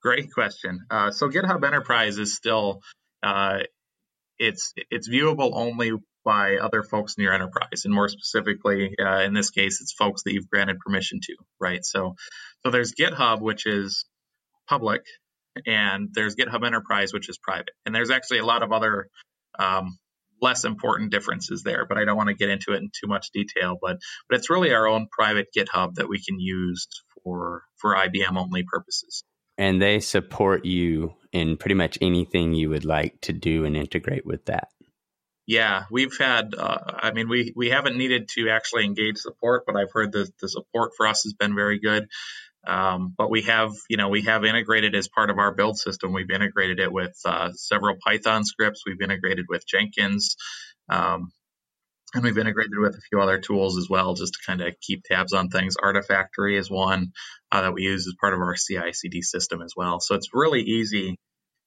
Great 0.00 0.32
question. 0.32 0.86
Uh, 0.88 1.10
so 1.10 1.28
GitHub 1.28 1.64
Enterprise 1.66 2.18
is 2.18 2.36
still, 2.36 2.82
uh, 3.24 3.58
it's 4.38 4.72
it's 4.90 5.08
viewable 5.08 5.50
only 5.54 5.92
by 6.24 6.56
other 6.56 6.82
folks 6.82 7.14
in 7.16 7.24
your 7.24 7.32
enterprise, 7.32 7.84
and 7.84 7.94
more 7.94 8.08
specifically, 8.08 8.94
uh, 9.00 9.22
in 9.22 9.32
this 9.32 9.50
case, 9.50 9.80
it's 9.80 9.92
folks 9.92 10.22
that 10.24 10.32
you've 10.32 10.50
granted 10.50 10.78
permission 10.78 11.20
to, 11.22 11.34
right? 11.60 11.84
So, 11.84 12.16
so 12.64 12.70
there's 12.70 12.92
GitHub, 12.92 13.40
which 13.40 13.66
is 13.66 14.04
public, 14.68 15.02
and 15.66 16.10
there's 16.12 16.36
GitHub 16.36 16.66
Enterprise, 16.66 17.12
which 17.12 17.28
is 17.28 17.38
private, 17.38 17.70
and 17.84 17.94
there's 17.94 18.10
actually 18.10 18.38
a 18.38 18.44
lot 18.44 18.62
of 18.62 18.72
other 18.72 19.08
um, 19.58 19.98
less 20.40 20.64
important 20.64 21.10
differences 21.10 21.62
there, 21.62 21.86
but 21.86 21.98
I 21.98 22.04
don't 22.04 22.16
want 22.16 22.28
to 22.28 22.34
get 22.34 22.50
into 22.50 22.72
it 22.72 22.78
in 22.78 22.90
too 22.92 23.06
much 23.06 23.30
detail. 23.32 23.78
But 23.80 23.98
but 24.28 24.38
it's 24.38 24.50
really 24.50 24.72
our 24.72 24.86
own 24.86 25.08
private 25.10 25.48
GitHub 25.56 25.94
that 25.94 26.08
we 26.08 26.22
can 26.22 26.38
use 26.38 26.86
for 27.22 27.62
for 27.76 27.94
IBM 27.94 28.36
only 28.36 28.62
purposes. 28.62 29.24
And 29.58 29.80
they 29.80 30.00
support 30.00 30.66
you 30.66 31.14
in 31.32 31.56
pretty 31.56 31.74
much 31.74 31.96
anything 32.00 32.52
you 32.52 32.68
would 32.68 32.84
like 32.84 33.20
to 33.22 33.32
do 33.32 33.64
and 33.64 33.74
integrate 33.74 34.26
with 34.26 34.44
that. 34.46 34.68
Yeah, 35.46 35.84
we've 35.90 36.16
had. 36.18 36.54
Uh, 36.58 36.78
I 36.86 37.12
mean, 37.12 37.28
we 37.28 37.52
we 37.54 37.70
haven't 37.70 37.96
needed 37.96 38.28
to 38.34 38.50
actually 38.50 38.84
engage 38.84 39.18
support, 39.18 39.62
but 39.64 39.76
I've 39.76 39.92
heard 39.92 40.12
the 40.12 40.28
the 40.40 40.48
support 40.48 40.92
for 40.96 41.06
us 41.06 41.22
has 41.22 41.34
been 41.34 41.54
very 41.54 41.78
good. 41.78 42.08
Um, 42.66 43.14
but 43.16 43.30
we 43.30 43.42
have, 43.42 43.72
you 43.88 43.96
know, 43.96 44.08
we 44.08 44.22
have 44.22 44.44
integrated 44.44 44.94
as 44.94 45.08
part 45.08 45.30
of 45.30 45.38
our 45.38 45.54
build 45.54 45.78
system. 45.78 46.12
We've 46.12 46.30
integrated 46.30 46.80
it 46.80 46.92
with 46.92 47.16
uh, 47.24 47.52
several 47.52 47.96
Python 48.04 48.44
scripts. 48.44 48.82
We've 48.86 49.00
integrated 49.00 49.46
with 49.48 49.66
Jenkins, 49.66 50.36
um, 50.88 51.30
and 52.14 52.24
we've 52.24 52.38
integrated 52.38 52.78
with 52.78 52.94
a 52.94 53.00
few 53.10 53.20
other 53.20 53.38
tools 53.38 53.78
as 53.78 53.88
well, 53.88 54.14
just 54.14 54.34
to 54.34 54.38
kind 54.46 54.62
of 54.62 54.74
keep 54.80 55.04
tabs 55.04 55.32
on 55.32 55.48
things. 55.48 55.76
Artifactory 55.76 56.58
is 56.58 56.70
one 56.70 57.12
uh, 57.52 57.62
that 57.62 57.74
we 57.74 57.82
use 57.82 58.06
as 58.06 58.14
part 58.20 58.34
of 58.34 58.40
our 58.40 58.54
CI/CD 58.56 59.22
system 59.22 59.62
as 59.62 59.74
well. 59.76 60.00
So 60.00 60.14
it's 60.14 60.30
really 60.32 60.62
easy 60.62 61.16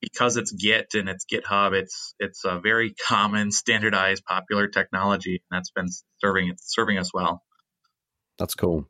because 0.01 0.37
it's 0.37 0.51
Git 0.51 0.93
and 0.93 1.09
it's 1.09 1.25
GitHub, 1.25 1.73
it's 1.73 2.15
it's 2.19 2.45
a 2.45 2.59
very 2.59 2.93
common, 3.07 3.51
standardized, 3.51 4.23
popular 4.25 4.67
technology, 4.67 5.41
and 5.49 5.57
that's 5.57 5.71
been 5.71 5.87
serving 6.19 6.53
serving 6.57 6.97
us 6.97 7.13
well. 7.13 7.41
That's 8.39 8.55
cool. 8.55 8.85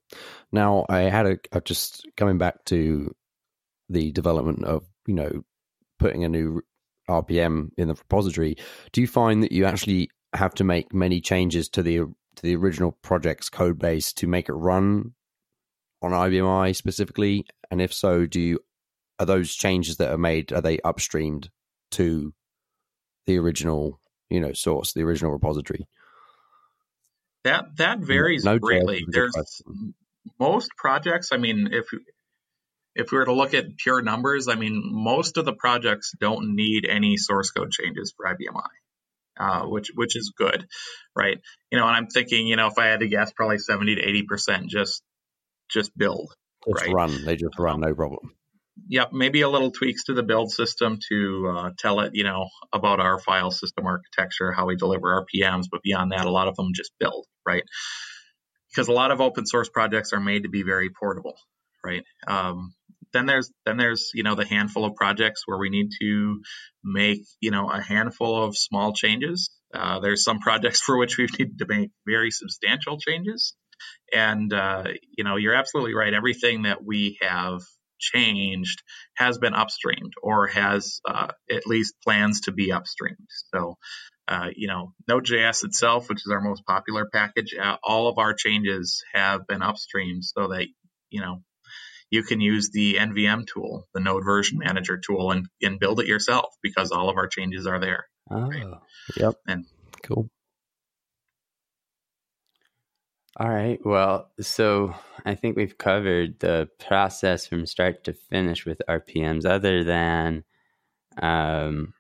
Now 0.51 0.85
I 0.87 1.01
had 1.01 1.25
a 1.25 1.37
I'm 1.51 1.63
just 1.65 2.07
coming 2.15 2.37
back 2.37 2.63
to 2.65 3.13
the 3.89 4.11
development 4.11 4.63
of 4.63 4.85
you 5.07 5.15
know 5.15 5.43
putting 5.97 6.23
a 6.23 6.29
new 6.29 6.61
RPM 7.09 7.71
in 7.77 7.87
the 7.87 7.95
repository. 7.95 8.55
Do 8.91 9.01
you 9.01 9.07
find 9.07 9.43
that 9.43 9.51
you 9.51 9.65
actually 9.65 10.11
have 10.33 10.53
to 10.55 10.63
make 10.63 10.93
many 10.93 11.19
changes 11.19 11.67
to 11.69 11.83
the 11.83 11.97
to 11.97 12.43
the 12.43 12.55
original 12.55 12.97
project's 13.01 13.49
code 13.49 13.79
base 13.79 14.13
to 14.13 14.27
make 14.27 14.47
it 14.47 14.53
run 14.53 15.13
on 16.01 16.11
IBMI 16.11 16.75
specifically? 16.75 17.45
And 17.71 17.81
if 17.81 17.91
so, 17.91 18.27
do 18.27 18.39
you 18.39 18.59
are 19.19 19.25
those 19.25 19.53
changes 19.53 19.97
that 19.97 20.11
are 20.11 20.17
made 20.17 20.53
are 20.53 20.61
they 20.61 20.77
upstreamed 20.77 21.49
to 21.91 22.33
the 23.25 23.37
original 23.37 23.99
you 24.29 24.39
know 24.39 24.53
source 24.53 24.93
the 24.93 25.01
original 25.01 25.31
repository 25.31 25.87
that 27.43 27.65
that 27.77 27.99
varies 27.99 28.43
no 28.43 28.59
greatly. 28.59 29.05
there's 29.07 29.33
most 30.39 30.69
projects 30.77 31.29
i 31.31 31.37
mean 31.37 31.69
if 31.71 31.87
if 32.95 33.11
we 33.11 33.17
were 33.17 33.25
to 33.25 33.33
look 33.33 33.53
at 33.53 33.77
pure 33.77 34.01
numbers 34.01 34.47
i 34.47 34.55
mean 34.55 34.81
most 34.85 35.37
of 35.37 35.45
the 35.45 35.53
projects 35.53 36.13
don't 36.19 36.55
need 36.55 36.85
any 36.85 37.17
source 37.17 37.51
code 37.51 37.71
changes 37.71 38.13
for 38.15 38.25
ibmi 38.25 38.61
uh, 39.39 39.61
which 39.65 39.89
which 39.95 40.17
is 40.17 40.33
good 40.37 40.67
right? 41.15 41.39
You 41.71 41.79
know 41.79 41.87
and 41.87 41.95
i'm 41.95 42.07
thinking 42.07 42.47
you 42.47 42.55
know 42.55 42.67
if 42.67 42.77
i 42.77 42.87
had 42.87 42.99
to 42.99 43.07
guess 43.07 43.31
probably 43.31 43.57
70 43.57 43.95
to 43.95 44.01
80 44.01 44.23
percent 44.23 44.69
just 44.69 45.01
just 45.69 45.97
build 45.97 46.33
just 46.67 46.85
right? 46.85 46.93
run. 46.93 47.25
They 47.25 47.35
just 47.35 47.57
run 47.57 47.79
no 47.79 47.93
problem 47.93 48.33
yep, 48.87 49.09
maybe 49.11 49.41
a 49.41 49.49
little 49.49 49.71
tweaks 49.71 50.05
to 50.05 50.13
the 50.13 50.23
build 50.23 50.51
system 50.51 50.99
to 51.09 51.53
uh, 51.55 51.69
tell 51.77 51.99
it, 52.01 52.11
you 52.13 52.23
know, 52.23 52.47
about 52.73 52.99
our 52.99 53.19
file 53.19 53.51
system 53.51 53.85
architecture, 53.85 54.51
how 54.51 54.65
we 54.65 54.75
deliver 54.75 55.25
RPMs. 55.25 55.65
But 55.71 55.81
beyond 55.81 56.11
that, 56.11 56.25
a 56.25 56.31
lot 56.31 56.47
of 56.47 56.55
them 56.55 56.69
just 56.73 56.91
build, 56.99 57.25
right? 57.45 57.63
Because 58.69 58.87
a 58.87 58.93
lot 58.93 59.11
of 59.11 59.21
open 59.21 59.45
source 59.45 59.69
projects 59.69 60.13
are 60.13 60.19
made 60.19 60.43
to 60.43 60.49
be 60.49 60.63
very 60.63 60.89
portable, 60.89 61.35
right? 61.83 62.03
Um, 62.27 62.73
then 63.13 63.25
there's 63.25 63.51
then 63.65 63.77
there's 63.77 64.11
you 64.13 64.23
know 64.23 64.35
the 64.35 64.45
handful 64.45 64.85
of 64.85 64.95
projects 64.95 65.43
where 65.45 65.57
we 65.57 65.69
need 65.69 65.89
to 65.99 66.41
make 66.83 67.21
you 67.39 67.51
know 67.51 67.69
a 67.69 67.81
handful 67.81 68.43
of 68.43 68.55
small 68.55 68.93
changes. 68.93 69.49
Uh, 69.73 69.99
there's 69.99 70.23
some 70.23 70.39
projects 70.39 70.81
for 70.85 70.97
which 70.97 71.17
we 71.17 71.27
need 71.37 71.57
to 71.57 71.65
make 71.67 71.89
very 72.05 72.31
substantial 72.31 72.99
changes. 72.99 73.55
And 74.13 74.53
uh, 74.53 74.85
you 75.17 75.23
know, 75.23 75.37
you're 75.37 75.55
absolutely 75.55 75.93
right. 75.93 76.13
Everything 76.13 76.63
that 76.63 76.83
we 76.83 77.17
have 77.21 77.61
changed 77.99 78.81
has 79.15 79.37
been 79.37 79.53
upstreamed 79.53 80.13
or 80.21 80.47
has 80.47 80.99
uh, 81.07 81.27
at 81.51 81.67
least 81.67 81.95
plans 82.03 82.41
to 82.41 82.51
be 82.51 82.69
upstreamed. 82.69 83.27
So, 83.53 83.77
uh, 84.27 84.49
you 84.55 84.67
know, 84.67 84.93
Node.js 85.07 85.63
itself, 85.63 86.09
which 86.09 86.25
is 86.25 86.31
our 86.31 86.41
most 86.41 86.65
popular 86.65 87.07
package, 87.11 87.53
uh, 87.59 87.77
all 87.83 88.07
of 88.07 88.17
our 88.17 88.33
changes 88.33 89.03
have 89.13 89.47
been 89.47 89.61
upstreamed 89.61 90.23
so 90.23 90.47
that 90.49 90.67
you 91.09 91.21
know, 91.21 91.43
you 92.09 92.23
can 92.23 92.41
use 92.41 92.69
the 92.71 92.95
NVM 92.95 93.45
tool, 93.47 93.87
the 93.93 93.99
node 93.99 94.23
version 94.23 94.57
manager 94.59 94.97
tool, 94.97 95.31
and, 95.31 95.47
and 95.61 95.79
build 95.79 95.99
it 95.99 96.07
yourself 96.07 96.47
because 96.61 96.91
all 96.91 97.09
of 97.09 97.17
our 97.17 97.27
changes 97.27 97.67
are 97.67 97.79
there. 97.79 98.05
Oh, 98.29 98.41
Right. 98.41 98.65
Yep. 99.15 99.35
And 99.47 99.65
Cool. 100.03 100.29
All 103.39 103.49
right. 103.49 103.79
Well, 103.85 104.29
so 104.41 104.93
I 105.25 105.33
think 105.35 105.55
we've 105.55 105.77
covered 105.77 106.39
the 106.39 106.69
process 106.77 107.47
from 107.47 107.65
start 107.65 108.03
to 108.03 108.13
finish 108.13 108.65
with 108.65 108.81
RPMs, 108.89 109.45
other 109.45 109.83
than 109.85 110.43
um, 111.21 111.93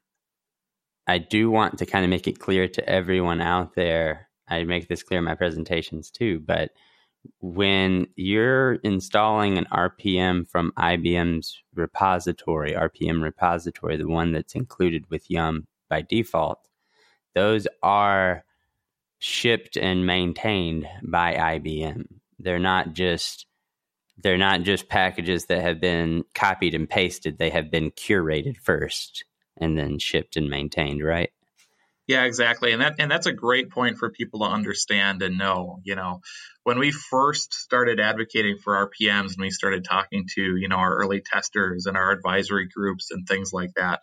I 1.07 1.17
do 1.17 1.49
want 1.49 1.77
to 1.79 1.85
kind 1.85 2.03
of 2.03 2.09
make 2.09 2.27
it 2.27 2.39
clear 2.39 2.67
to 2.67 2.89
everyone 2.89 3.39
out 3.39 3.75
there. 3.75 4.27
I 4.49 4.63
make 4.65 4.89
this 4.89 5.01
clear 5.01 5.19
in 5.19 5.25
my 5.25 5.35
presentations 5.35 6.11
too, 6.11 6.41
but 6.41 6.71
when 7.39 8.07
you're 8.15 8.75
installing 8.75 9.57
an 9.57 9.65
RPM 9.71 10.49
from 10.49 10.73
IBM's 10.77 11.57
repository, 11.73 12.73
RPM 12.73 13.21
repository, 13.21 13.97
the 13.97 14.07
one 14.07 14.33
that's 14.33 14.55
included 14.55 15.09
with 15.09 15.29
Yum 15.29 15.67
by 15.89 16.01
default, 16.01 16.67
those 17.33 17.65
are 17.81 18.43
shipped 19.19 19.77
and 19.77 20.05
maintained 20.05 20.87
by 21.03 21.35
IBM. 21.35 22.05
They're 22.39 22.59
not 22.59 22.93
just 22.93 23.45
they're 24.21 24.37
not 24.37 24.63
just 24.63 24.89
packages 24.89 25.45
that 25.45 25.61
have 25.61 25.79
been 25.79 26.25
copied 26.33 26.75
and 26.75 26.89
pasted. 26.89 27.37
They 27.37 27.51
have 27.51 27.71
been 27.71 27.91
curated 27.91 28.57
first 28.57 29.23
and 29.55 29.77
then 29.77 29.99
shipped 29.99 30.35
and 30.35 30.49
maintained, 30.49 31.03
right? 31.03 31.29
Yeah, 32.07 32.23
exactly. 32.23 32.71
And 32.71 32.81
that 32.81 32.95
and 32.97 33.11
that's 33.11 33.27
a 33.27 33.33
great 33.33 33.69
point 33.69 33.97
for 33.97 34.09
people 34.09 34.39
to 34.39 34.47
understand 34.47 35.21
and 35.21 35.37
know. 35.37 35.79
You 35.83 35.95
know, 35.95 36.21
when 36.63 36.79
we 36.79 36.91
first 36.91 37.53
started 37.53 37.99
advocating 37.99 38.57
for 38.57 38.89
RPMs 38.89 39.33
and 39.33 39.41
we 39.41 39.51
started 39.51 39.85
talking 39.85 40.25
to, 40.35 40.55
you 40.57 40.67
know, 40.69 40.77
our 40.77 40.95
early 40.95 41.21
testers 41.21 41.85
and 41.85 41.95
our 41.95 42.11
advisory 42.11 42.67
groups 42.67 43.11
and 43.11 43.27
things 43.27 43.53
like 43.53 43.75
that, 43.75 43.99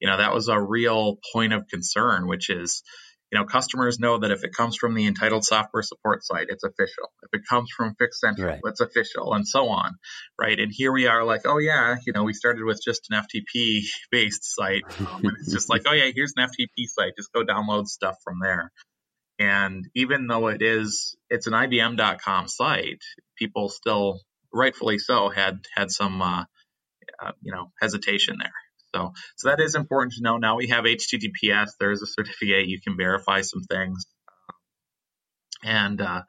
you 0.00 0.08
know, 0.08 0.18
that 0.18 0.32
was 0.32 0.46
a 0.46 0.60
real 0.60 1.18
point 1.32 1.52
of 1.52 1.66
concern, 1.66 2.28
which 2.28 2.48
is, 2.48 2.84
you 3.30 3.38
know, 3.38 3.44
customers 3.44 3.98
know 3.98 4.18
that 4.18 4.30
if 4.30 4.42
it 4.42 4.52
comes 4.54 4.76
from 4.76 4.94
the 4.94 5.06
entitled 5.06 5.44
software 5.44 5.82
support 5.82 6.24
site, 6.24 6.46
it's 6.48 6.64
official. 6.64 7.12
If 7.22 7.40
it 7.40 7.46
comes 7.48 7.70
from 7.76 7.94
Fix 7.98 8.20
Central, 8.20 8.48
Right. 8.48 8.60
it's 8.64 8.80
official, 8.80 9.34
and 9.34 9.46
so 9.46 9.68
on, 9.68 9.98
right? 10.40 10.58
And 10.58 10.72
here 10.74 10.92
we 10.92 11.06
are, 11.06 11.24
like, 11.24 11.42
oh 11.44 11.58
yeah, 11.58 11.96
you 12.06 12.12
know, 12.14 12.24
we 12.24 12.32
started 12.32 12.64
with 12.64 12.80
just 12.82 13.08
an 13.10 13.22
FTP 13.22 13.82
based 14.10 14.44
site, 14.54 14.84
um, 15.00 15.20
and 15.24 15.32
it's 15.40 15.52
just 15.52 15.68
like, 15.68 15.82
oh 15.86 15.92
yeah, 15.92 16.10
here's 16.14 16.32
an 16.36 16.48
FTP 16.48 16.86
site, 16.86 17.12
just 17.16 17.32
go 17.32 17.44
download 17.44 17.86
stuff 17.86 18.16
from 18.24 18.38
there. 18.42 18.72
And 19.38 19.86
even 19.94 20.26
though 20.26 20.48
it 20.48 20.62
is, 20.62 21.14
it's 21.30 21.46
an 21.46 21.52
IBM.com 21.52 22.48
site, 22.48 23.02
people 23.36 23.68
still, 23.68 24.20
rightfully 24.52 24.98
so, 24.98 25.28
had 25.28 25.60
had 25.76 25.90
some, 25.90 26.20
uh, 26.20 26.44
uh, 27.22 27.32
you 27.42 27.52
know, 27.52 27.70
hesitation 27.80 28.36
there. 28.40 28.52
So, 28.94 29.12
so 29.36 29.48
that 29.48 29.60
is 29.60 29.74
important 29.74 30.14
to 30.14 30.22
know. 30.22 30.38
Now 30.38 30.56
we 30.56 30.68
have 30.68 30.84
HTTPS. 30.84 31.72
There 31.78 31.90
is 31.90 32.02
a 32.02 32.06
certificate. 32.06 32.68
You 32.68 32.80
can 32.80 32.96
verify 32.96 33.42
some 33.42 33.62
things, 33.62 34.06
and 35.62 36.00
uh, 36.00 36.22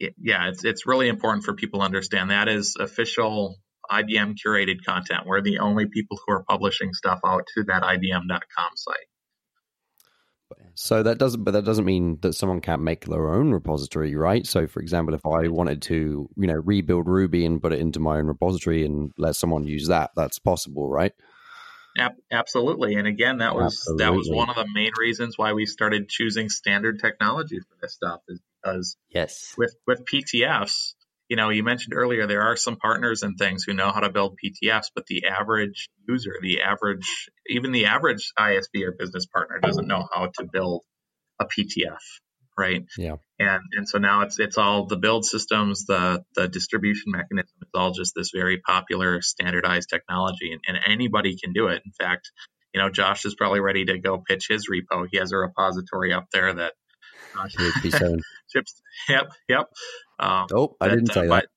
it, 0.00 0.14
yeah, 0.20 0.48
it's 0.48 0.64
it's 0.64 0.86
really 0.86 1.08
important 1.08 1.44
for 1.44 1.54
people 1.54 1.80
to 1.80 1.86
understand 1.86 2.30
that 2.30 2.48
is 2.48 2.76
official 2.78 3.56
IBM 3.90 4.34
curated 4.44 4.84
content. 4.84 5.26
We're 5.26 5.42
the 5.42 5.58
only 5.58 5.86
people 5.86 6.18
who 6.26 6.32
are 6.34 6.44
publishing 6.44 6.92
stuff 6.92 7.20
out 7.24 7.44
to 7.54 7.64
that 7.64 7.82
IBM.com 7.82 8.70
site. 8.74 8.96
So 10.74 11.02
that 11.02 11.18
doesn't, 11.18 11.44
but 11.44 11.52
that 11.52 11.64
doesn't 11.64 11.84
mean 11.84 12.18
that 12.22 12.34
someone 12.34 12.60
can't 12.60 12.82
make 12.82 13.04
their 13.04 13.28
own 13.34 13.50
repository, 13.50 14.14
right? 14.14 14.46
So, 14.46 14.66
for 14.66 14.80
example, 14.80 15.14
if 15.14 15.26
I 15.26 15.48
wanted 15.48 15.82
to, 15.82 16.28
you 16.36 16.46
know, 16.46 16.54
rebuild 16.54 17.06
Ruby 17.06 17.44
and 17.44 17.60
put 17.60 17.72
it 17.72 17.80
into 17.80 18.00
my 18.00 18.18
own 18.18 18.26
repository 18.26 18.84
and 18.84 19.12
let 19.18 19.36
someone 19.36 19.66
use 19.66 19.88
that, 19.88 20.10
that's 20.16 20.38
possible, 20.38 20.88
right? 20.88 21.12
Ab- 21.98 22.16
absolutely, 22.30 22.94
and 22.94 23.06
again, 23.06 23.38
that 23.38 23.54
was 23.54 23.84
that 23.98 24.14
was 24.14 24.28
one 24.30 24.48
of 24.48 24.56
the 24.56 24.66
main 24.72 24.92
reasons 24.98 25.36
why 25.36 25.52
we 25.52 25.66
started 25.66 26.08
choosing 26.08 26.48
standard 26.48 27.00
technology 27.00 27.58
for 27.58 27.76
this 27.80 27.94
stuff 27.94 28.20
is 28.28 28.40
because 28.62 28.96
Yes. 29.10 29.54
with 29.58 29.74
with 29.86 30.04
PTFs, 30.04 30.94
you 31.28 31.36
know, 31.36 31.50
you 31.50 31.62
mentioned 31.62 31.94
earlier 31.94 32.26
there 32.26 32.42
are 32.42 32.56
some 32.56 32.76
partners 32.76 33.22
and 33.22 33.36
things 33.38 33.64
who 33.64 33.74
know 33.74 33.90
how 33.90 34.00
to 34.00 34.10
build 34.10 34.38
PTFs, 34.42 34.86
but 34.94 35.06
the 35.06 35.26
average 35.26 35.88
user, 36.08 36.34
the 36.40 36.62
average, 36.62 37.28
even 37.46 37.72
the 37.72 37.86
average 37.86 38.32
ISV 38.38 38.82
or 38.84 38.92
business 38.92 39.26
partner 39.26 39.58
doesn't 39.60 39.86
know 39.86 40.06
how 40.12 40.26
to 40.38 40.46
build 40.50 40.82
a 41.40 41.44
PTF, 41.44 41.98
right? 42.58 42.84
Yeah. 42.96 43.16
And 43.38 43.62
and 43.72 43.88
so 43.88 43.98
now 43.98 44.22
it's 44.22 44.38
it's 44.38 44.58
all 44.58 44.86
the 44.86 44.96
build 44.96 45.24
systems, 45.24 45.86
the 45.86 46.24
the 46.34 46.48
distribution 46.48 47.12
mechanism. 47.12 47.54
It's 47.62 47.70
all 47.74 47.92
just 47.92 48.12
this 48.14 48.30
very 48.34 48.58
popular 48.58 49.20
standardized 49.22 49.88
technology, 49.88 50.52
and, 50.52 50.60
and 50.66 50.78
anybody 50.86 51.36
can 51.36 51.52
do 51.52 51.68
it. 51.68 51.82
In 51.84 51.92
fact, 51.92 52.30
you 52.74 52.80
know, 52.80 52.88
Josh 52.90 53.24
is 53.24 53.34
probably 53.34 53.60
ready 53.60 53.84
to 53.86 53.98
go 53.98 54.18
pitch 54.18 54.46
his 54.48 54.68
repo. 54.68 55.06
He 55.10 55.18
has 55.18 55.32
a 55.32 55.36
repository 55.36 56.12
up 56.12 56.26
there 56.32 56.52
that 56.52 56.72
uh, 57.36 57.46
PHP 57.46 57.90
7. 57.90 58.20
ships. 58.52 58.80
Yep, 59.08 59.32
yep. 59.48 59.66
Um, 60.18 60.46
Oh, 60.52 60.76
I 60.80 60.88
that, 60.88 60.94
didn't 60.94 61.10
uh, 61.10 61.14
say 61.14 61.28
by, 61.28 61.40
that. 61.40 61.48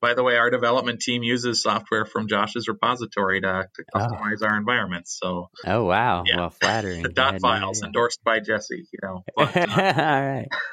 By 0.00 0.14
the 0.14 0.22
way, 0.22 0.36
our 0.36 0.50
development 0.50 1.00
team 1.00 1.22
uses 1.22 1.62
software 1.62 2.04
from 2.06 2.28
Josh's 2.28 2.68
repository 2.68 3.40
to, 3.40 3.68
to 3.74 3.84
Oh. 3.94 3.98
customize 3.98 4.42
our 4.42 4.56
environments. 4.56 5.18
So 5.20 5.48
Oh 5.64 5.84
wow. 5.84 6.24
Yeah. 6.26 6.36
Well, 6.38 6.50
flattering. 6.50 7.02
the 7.02 7.08
dot 7.08 7.34
no 7.34 7.38
files 7.40 7.82
endorsed 7.82 8.20
by 8.24 8.40
Jesse, 8.40 8.86
you 8.92 8.98
know. 9.02 9.22
But, 9.36 9.56
All 9.56 9.76
right. 9.76 10.46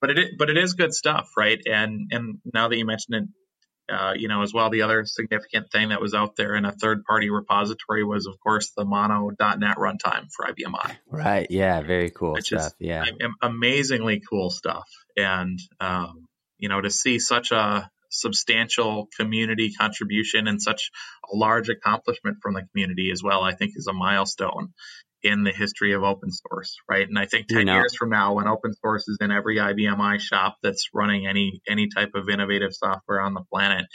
but 0.00 0.10
it 0.10 0.30
but 0.38 0.50
it 0.50 0.56
is 0.56 0.74
good 0.74 0.94
stuff, 0.94 1.28
right? 1.36 1.60
And 1.66 2.08
and 2.10 2.38
now 2.52 2.68
that 2.68 2.76
you 2.76 2.84
mentioned 2.86 3.14
it, 3.88 3.94
uh, 3.94 4.14
you 4.16 4.28
know, 4.28 4.42
as 4.42 4.54
well, 4.54 4.70
the 4.70 4.82
other 4.82 5.04
significant 5.04 5.70
thing 5.70 5.90
that 5.90 6.00
was 6.00 6.14
out 6.14 6.36
there 6.36 6.54
in 6.54 6.64
a 6.64 6.72
third 6.72 7.02
party 7.04 7.30
repository 7.30 8.04
was, 8.04 8.26
of 8.26 8.34
course, 8.40 8.70
the 8.76 8.84
Mono.NET 8.84 9.76
runtime 9.76 10.28
for 10.34 10.46
IBMI. 10.46 10.96
Right. 11.10 11.46
Yeah. 11.50 11.82
Very 11.82 12.10
cool 12.10 12.32
Which 12.34 12.52
is- 12.52 12.62
stuff. 12.62 12.72
yeah. 12.78 13.04
amazingly 13.42 14.22
cool 14.28 14.50
stuff. 14.50 14.88
And, 15.16 15.58
um, 15.80 16.26
you 16.62 16.68
know, 16.68 16.80
to 16.80 16.90
see 16.90 17.18
such 17.18 17.50
a 17.50 17.90
substantial 18.08 19.08
community 19.18 19.72
contribution 19.72 20.46
and 20.46 20.62
such 20.62 20.90
a 21.32 21.36
large 21.36 21.68
accomplishment 21.68 22.36
from 22.40 22.54
the 22.54 22.62
community 22.72 23.10
as 23.12 23.20
well, 23.22 23.42
I 23.42 23.54
think 23.54 23.72
is 23.74 23.88
a 23.88 23.92
milestone 23.92 24.68
in 25.24 25.44
the 25.44 25.50
history 25.52 25.92
of 25.92 26.02
open 26.02 26.30
source, 26.30 26.76
right? 26.88 27.08
And 27.08 27.18
I 27.18 27.26
think 27.26 27.46
You 27.48 27.58
10 27.58 27.66
know- 27.66 27.74
years 27.74 27.96
from 27.96 28.10
now, 28.10 28.34
when 28.34 28.46
open 28.48 28.74
source 28.74 29.08
is 29.08 29.18
in 29.20 29.30
every 29.32 29.56
IBMI 29.58 30.20
shop 30.20 30.56
that's 30.62 30.88
running 30.94 31.26
any, 31.26 31.60
any 31.68 31.88
type 31.88 32.10
of 32.14 32.28
innovative 32.28 32.72
software 32.72 33.20
on 33.20 33.34
the 33.34 33.42
planet, 33.52 33.86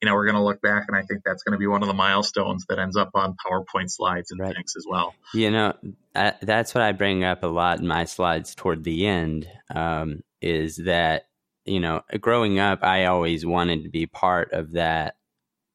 you 0.00 0.06
know, 0.06 0.14
we're 0.14 0.26
going 0.26 0.36
to 0.36 0.42
look 0.44 0.60
back 0.62 0.84
and 0.88 0.96
I 0.96 1.02
think 1.02 1.22
that's 1.24 1.42
going 1.44 1.52
to 1.52 1.58
be 1.58 1.66
one 1.66 1.82
of 1.82 1.88
the 1.88 1.94
milestones 1.94 2.64
that 2.68 2.78
ends 2.78 2.96
up 2.96 3.10
on 3.14 3.36
PowerPoint 3.46 3.90
slides 3.90 4.30
and 4.32 4.40
Right. 4.40 4.54
things 4.54 4.74
as 4.76 4.84
well. 4.88 5.14
You 5.34 5.50
know, 5.50 5.74
uh, 6.14 6.32
that's 6.42 6.74
what 6.74 6.82
I 6.82 6.92
bring 6.92 7.22
up 7.24 7.42
a 7.42 7.48
lot 7.48 7.80
in 7.80 7.86
my 7.86 8.04
slides 8.04 8.54
toward 8.54 8.82
the 8.84 9.06
end. 9.06 9.48
Um, 9.74 10.20
is 10.40 10.76
that 10.76 11.25
you 11.66 11.80
know, 11.80 12.02
growing 12.20 12.58
up, 12.58 12.82
I 12.82 13.06
always 13.06 13.44
wanted 13.44 13.82
to 13.84 13.88
be 13.88 14.06
part 14.06 14.52
of 14.52 14.72
that 14.72 15.16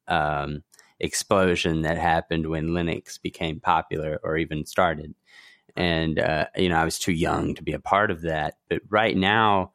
um, 0.07 0.63
explosion 0.99 1.81
that 1.83 1.97
happened 1.97 2.47
when 2.49 2.69
Linux 2.69 3.21
became 3.21 3.59
popular 3.59 4.19
or 4.23 4.37
even 4.37 4.65
started. 4.65 5.13
And 5.75 6.19
uh, 6.19 6.47
you 6.55 6.69
know, 6.69 6.75
I 6.75 6.85
was 6.85 6.99
too 6.99 7.13
young 7.13 7.55
to 7.55 7.63
be 7.63 7.73
a 7.73 7.79
part 7.79 8.11
of 8.11 8.21
that. 8.21 8.55
But 8.69 8.81
right 8.89 9.15
now 9.15 9.73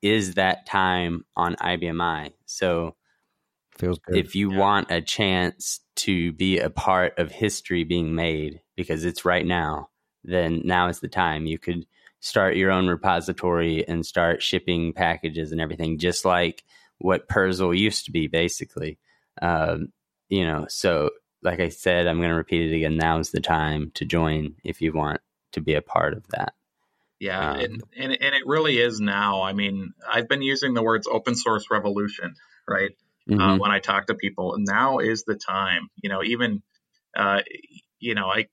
is 0.00 0.34
that 0.34 0.66
time 0.66 1.24
on 1.36 1.56
IBMI. 1.56 2.32
So 2.46 2.96
Feels 3.78 3.98
good. 3.98 4.16
if 4.16 4.34
you 4.34 4.50
Yeah. 4.50 4.58
want 4.58 4.90
a 4.90 5.00
chance 5.00 5.80
to 5.96 6.32
be 6.32 6.58
a 6.58 6.70
part 6.70 7.18
of 7.18 7.30
history 7.30 7.84
being 7.84 8.14
made 8.14 8.60
because 8.76 9.04
it's 9.04 9.24
right 9.24 9.46
now 9.46 9.88
then 10.24 10.62
now 10.64 10.88
is 10.88 11.00
the 11.00 11.08
time 11.08 11.46
you 11.46 11.58
could 11.58 11.84
start 12.22 12.56
your 12.56 12.70
own 12.70 12.86
repository 12.86 13.86
and 13.86 14.06
start 14.06 14.42
shipping 14.42 14.92
packages 14.92 15.52
and 15.52 15.60
everything 15.60 15.98
just 15.98 16.24
like 16.24 16.64
what 16.98 17.28
Perzl 17.28 17.76
used 17.76 18.06
to 18.06 18.12
be 18.12 18.28
basically 18.28 18.98
um, 19.42 19.92
you 20.28 20.46
know 20.46 20.64
so 20.68 21.10
like 21.42 21.58
i 21.60 21.68
said 21.68 22.06
i'm 22.06 22.18
going 22.18 22.28
to 22.30 22.34
repeat 22.36 22.70
it 22.70 22.76
again 22.76 22.96
now 22.96 23.18
is 23.18 23.32
the 23.32 23.40
time 23.40 23.90
to 23.94 24.04
join 24.04 24.54
if 24.64 24.80
you 24.80 24.92
want 24.92 25.20
to 25.50 25.60
be 25.60 25.74
a 25.74 25.82
part 25.82 26.14
of 26.14 26.26
that 26.28 26.54
Yeah, 27.18 27.52
Um, 27.52 27.58
and, 27.60 27.82
and 27.96 28.12
and 28.12 28.34
it 28.34 28.46
really 28.46 28.78
is 28.78 29.00
now. 29.00 29.42
I 29.42 29.52
mean, 29.52 29.92
I've 30.08 30.28
been 30.28 30.42
using 30.42 30.74
the 30.74 30.82
words 30.82 31.06
open 31.10 31.34
source 31.34 31.66
revolution, 31.70 32.34
right? 32.68 32.90
Uh, 33.30 33.56
Mhm. 33.56 33.60
when 33.60 33.70
I 33.70 33.78
talk 33.80 34.06
to 34.06 34.14
people, 34.14 34.54
now 34.58 34.98
is 34.98 35.24
the 35.24 35.36
time. 35.36 35.88
You 36.02 36.08
know, 36.08 36.22
even 36.22 36.62
uh, 37.16 37.42
you 37.98 38.14
know, 38.14 38.28
I 38.28 38.46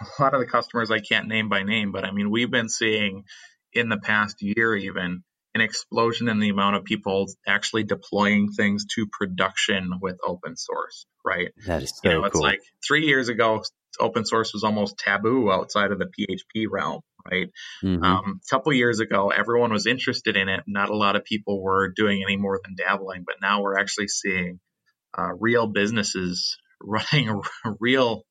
a 0.18 0.22
lot 0.22 0.34
of 0.34 0.40
the 0.40 0.46
customers 0.46 0.90
I 0.90 0.98
can't 0.98 1.28
name 1.28 1.48
by 1.48 1.62
name, 1.62 1.92
but 1.92 2.04
I 2.04 2.10
mean, 2.10 2.30
we've 2.30 2.50
been 2.50 2.68
seeing 2.68 3.24
in 3.72 3.88
the 3.88 3.98
past 3.98 4.42
year 4.42 4.74
even 4.74 5.22
an 5.54 5.60
explosion 5.60 6.28
in 6.28 6.38
the 6.38 6.48
amount 6.48 6.76
of 6.76 6.84
people 6.84 7.26
actually 7.46 7.82
deploying 7.82 8.52
things 8.52 8.86
to 8.94 9.06
production 9.06 9.98
with 10.00 10.16
open 10.24 10.56
source, 10.56 11.06
right? 11.24 11.48
that 11.66 11.82
is 11.82 11.90
so 11.90 12.08
you 12.08 12.10
know, 12.10 12.24
it's 12.24 12.34
cool 12.34 12.42
like 12.42 12.60
three 12.86 13.06
years 13.06 13.28
ago, 13.28 13.62
open 13.98 14.24
source 14.24 14.52
was 14.52 14.62
almost 14.62 14.98
taboo 14.98 15.50
outside 15.50 15.90
of 15.90 15.98
the 15.98 16.06
PHP 16.06 16.66
realm, 16.70 17.00
right? 17.30 17.50
Mhm. 17.82 18.04
Um, 18.04 18.40
a 18.44 18.54
couple 18.54 18.72
years 18.72 19.00
ago, 19.00 19.30
everyone 19.30 19.72
was 19.72 19.86
interested 19.86 20.36
in 20.36 20.48
it. 20.48 20.62
Not 20.66 20.90
a 20.90 20.96
lot 20.96 21.16
of 21.16 21.24
people 21.24 21.60
were 21.60 21.88
doing 21.88 22.22
any 22.22 22.36
more 22.36 22.60
than 22.62 22.76
dabbling, 22.76 23.24
but 23.26 23.36
now 23.42 23.62
we're 23.62 23.78
actually 23.78 24.08
seeing 24.08 24.60
uh, 25.16 25.32
real 25.38 25.66
businesses 25.66 26.56
running 26.82 27.42
real 27.80 28.22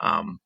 um, 0.00 0.40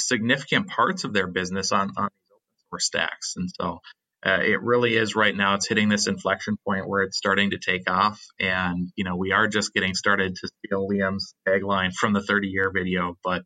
significant 0.00 0.68
parts 0.68 1.04
of 1.04 1.12
their 1.12 1.26
business 1.26 1.72
on, 1.72 1.90
on 1.96 2.08
these 2.08 2.32
open 2.32 2.68
source 2.70 2.86
stacks. 2.86 3.34
And 3.36 3.48
so 3.60 3.80
uh, 4.24 4.40
it 4.42 4.62
really 4.62 4.96
is 4.96 5.16
right 5.16 5.34
now. 5.34 5.54
It's 5.54 5.68
hitting 5.68 5.88
this 5.88 6.06
inflection 6.06 6.56
point 6.66 6.88
where 6.88 7.02
it's 7.02 7.16
starting 7.16 7.50
to 7.50 7.58
take 7.58 7.90
off, 7.90 8.20
and 8.38 8.90
you 8.94 9.04
know 9.04 9.16
we 9.16 9.32
are 9.32 9.48
just 9.48 9.72
getting 9.72 9.94
started. 9.94 10.34
To 10.36 10.48
steal 10.48 10.86
Liam's 10.88 11.34
tagline 11.48 11.94
from 11.94 12.12
the 12.12 12.22
30 12.22 12.48
year 12.48 12.70
video, 12.70 13.16
but 13.24 13.44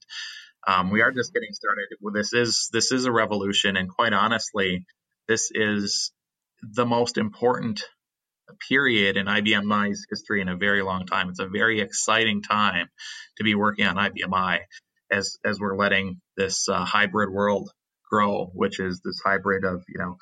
um, 0.67 0.90
we 0.90 1.01
are 1.01 1.12
just 1.12 1.33
getting 1.33 1.53
started. 1.53 1.87
This 2.12 2.33
is 2.33 2.71
this 2.73 2.90
is 2.90 3.05
a 3.05 3.12
revolution, 3.12 3.77
and 3.77 3.88
quite 3.88 4.12
honestly, 4.12 4.85
this 5.29 5.51
is 5.55 6.11
the 6.62 6.87
most 6.87 7.19
important 7.19 7.85
period 8.69 9.17
in 9.17 9.27
IBM 9.27 9.73
i's 9.73 10.07
history 10.11 10.40
in 10.40 10.49
a 10.49 10.57
very 10.57 10.83
long 10.83 11.07
time. 11.07 11.29
It's 11.29 11.38
a 11.38 11.47
very 11.47 11.81
exciting 11.81 12.43
time 12.43 12.88
to 13.37 13.45
be 13.45 13.55
working 13.55 13.87
on 13.87 13.97
IBMI 13.97 14.61
as 15.11 15.37
as 15.45 15.61
we're 15.61 15.77
letting 15.77 16.21
this 16.37 16.69
uh, 16.69 16.85
hybrid 16.85 17.31
world 17.31 17.71
grow, 18.11 18.47
which 18.55 18.81
is 18.81 19.01
this 19.05 19.21
hybrid 19.25 19.64
of 19.64 19.83
you 19.88 19.99
know 19.99 20.17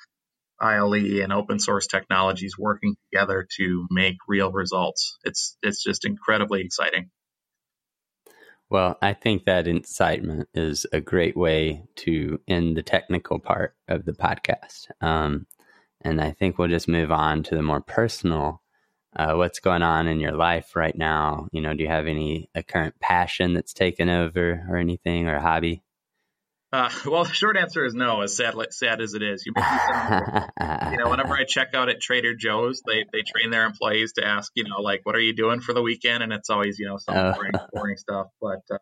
ILE 0.61 0.95
and 0.95 1.33
open 1.33 1.59
source 1.59 1.87
technologies 1.87 2.57
working 2.59 2.95
together 3.11 3.47
to 3.59 3.87
make 3.91 4.17
real 4.29 4.53
results. 4.53 5.19
It's 5.25 5.57
it's 5.63 5.83
just 5.83 6.05
incredibly 6.05 6.63
exciting. 6.63 7.11
Well, 8.71 8.97
I 9.03 9.13
think 9.13 9.45
that 9.45 9.67
incitement 9.67 10.49
is 10.55 10.87
a 10.95 11.01
great 11.01 11.37
way 11.37 11.85
to 11.97 12.41
end 12.49 12.75
the 12.75 12.83
technical 12.83 13.39
part 13.39 13.75
of 13.87 14.07
the 14.07 14.13
podcast. 14.13 14.87
Um, 15.03 15.47
and 16.01 16.19
I 16.23 16.31
think 16.31 16.57
we'll 16.57 16.69
just 16.69 16.89
move 16.89 17.13
on 17.13 17.43
to 17.45 17.55
the 17.55 17.61
more 17.61 17.83
personal. 17.83 18.62
Uh, 19.15 19.35
what's 19.35 19.61
going 19.61 19.83
on 19.83 20.09
in 20.09 20.21
your 20.21 20.33
life 20.33 20.75
right 20.75 20.97
now? 20.97 21.49
You 21.53 21.61
know, 21.61 21.75
do 21.75 21.83
you 21.83 21.89
have 21.89 22.07
any 22.07 22.49
a 22.55 22.63
current 22.63 22.99
passion 22.99 23.53
that's 23.53 23.75
taken 23.75 24.09
over, 24.09 24.65
or 24.69 24.77
anything, 24.79 25.29
or 25.29 25.37
a 25.37 25.41
hobby? 25.41 25.83
Uh, 26.73 26.89
well, 27.07 27.25
the 27.25 27.33
short 27.33 27.57
answer 27.59 27.85
is 27.85 27.95
no. 27.95 28.23
As 28.23 28.35
sad 28.37 28.55
sad 28.71 29.03
as 29.03 29.13
it 29.13 29.23
is, 29.23 29.45
you, 29.45 29.53
you 29.57 30.97
know, 30.97 31.11
whenever 31.11 31.35
I 31.35 31.45
check 31.45 31.75
out 31.75 31.91
at 31.91 32.01
Trader 32.01 32.35
Joe's, 32.35 32.83
they 32.87 33.05
they 33.13 33.21
train 33.21 33.51
their 33.51 33.67
employees 33.67 34.15
to 34.15 34.27
ask, 34.27 34.51
you 34.55 34.65
know, 34.65 34.81
like, 34.81 35.01
what 35.05 35.15
are 35.15 35.21
you 35.21 35.35
doing 35.35 35.61
for 35.61 35.75
the 35.75 35.83
weekend? 35.83 36.23
And 36.23 36.33
it's 36.33 36.49
always, 36.49 36.79
you 36.79 36.87
know, 36.87 36.97
some 36.97 37.15
Oh. 37.15 37.33
boring, 37.33 37.53
boring 37.73 37.97
stuff. 37.99 38.29
But 38.41 38.61
uh, 38.71 38.79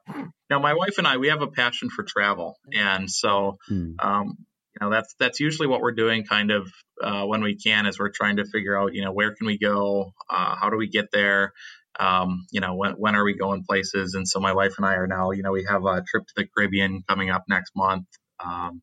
now, 0.49 0.61
my 0.61 0.75
wife 0.75 0.99
and 0.99 1.07
I, 1.09 1.17
we 1.17 1.29
have 1.29 1.43
a 1.43 1.49
passion 1.49 1.91
for 1.91 2.05
travel, 2.05 2.57
and 2.73 3.11
so 3.11 3.59
Hmm. 3.67 3.93
um, 4.01 4.37
you 4.75 4.85
know 4.85 4.91
that's 4.91 5.15
that's 5.19 5.41
usually 5.41 5.69
what 5.69 5.81
we're 5.81 5.93
doing 5.93 6.25
kind 6.25 6.51
of 6.51 6.71
uh, 7.03 7.25
when 7.25 7.43
we 7.43 7.57
can 7.57 7.87
is 7.87 7.99
we're 7.99 8.11
trying 8.11 8.37
to 8.37 8.45
figure 8.45 8.79
out 8.79 8.95
you 8.95 9.05
know 9.05 9.13
where 9.13 9.35
can 9.35 9.47
we 9.47 9.59
go 9.59 10.13
uh, 10.29 10.57
how 10.57 10.71
do 10.71 10.77
we 10.77 10.89
get 10.89 11.07
there? 11.13 11.53
Um, 11.99 12.47
you 12.51 12.61
know 12.61 12.75
when, 12.75 12.93
when 12.93 13.17
are 13.17 13.25
we 13.25 13.35
going 13.35 13.65
places? 13.65 14.15
And 14.15 14.27
so 14.27 14.41
my 14.41 14.53
wife 14.53 14.75
and 14.77 14.87
i 14.87 14.95
are 14.95 15.07
now 15.07 15.33
you 15.33 15.43
know 15.43 15.53
we 15.53 15.65
have 15.69 15.85
a 15.85 16.03
trip 16.07 16.27
to 16.27 16.33
the 16.37 16.47
caribbean 16.47 17.03
coming 17.09 17.31
up 17.31 17.45
next 17.49 17.73
month. 17.75 18.07
Um, 18.45 18.83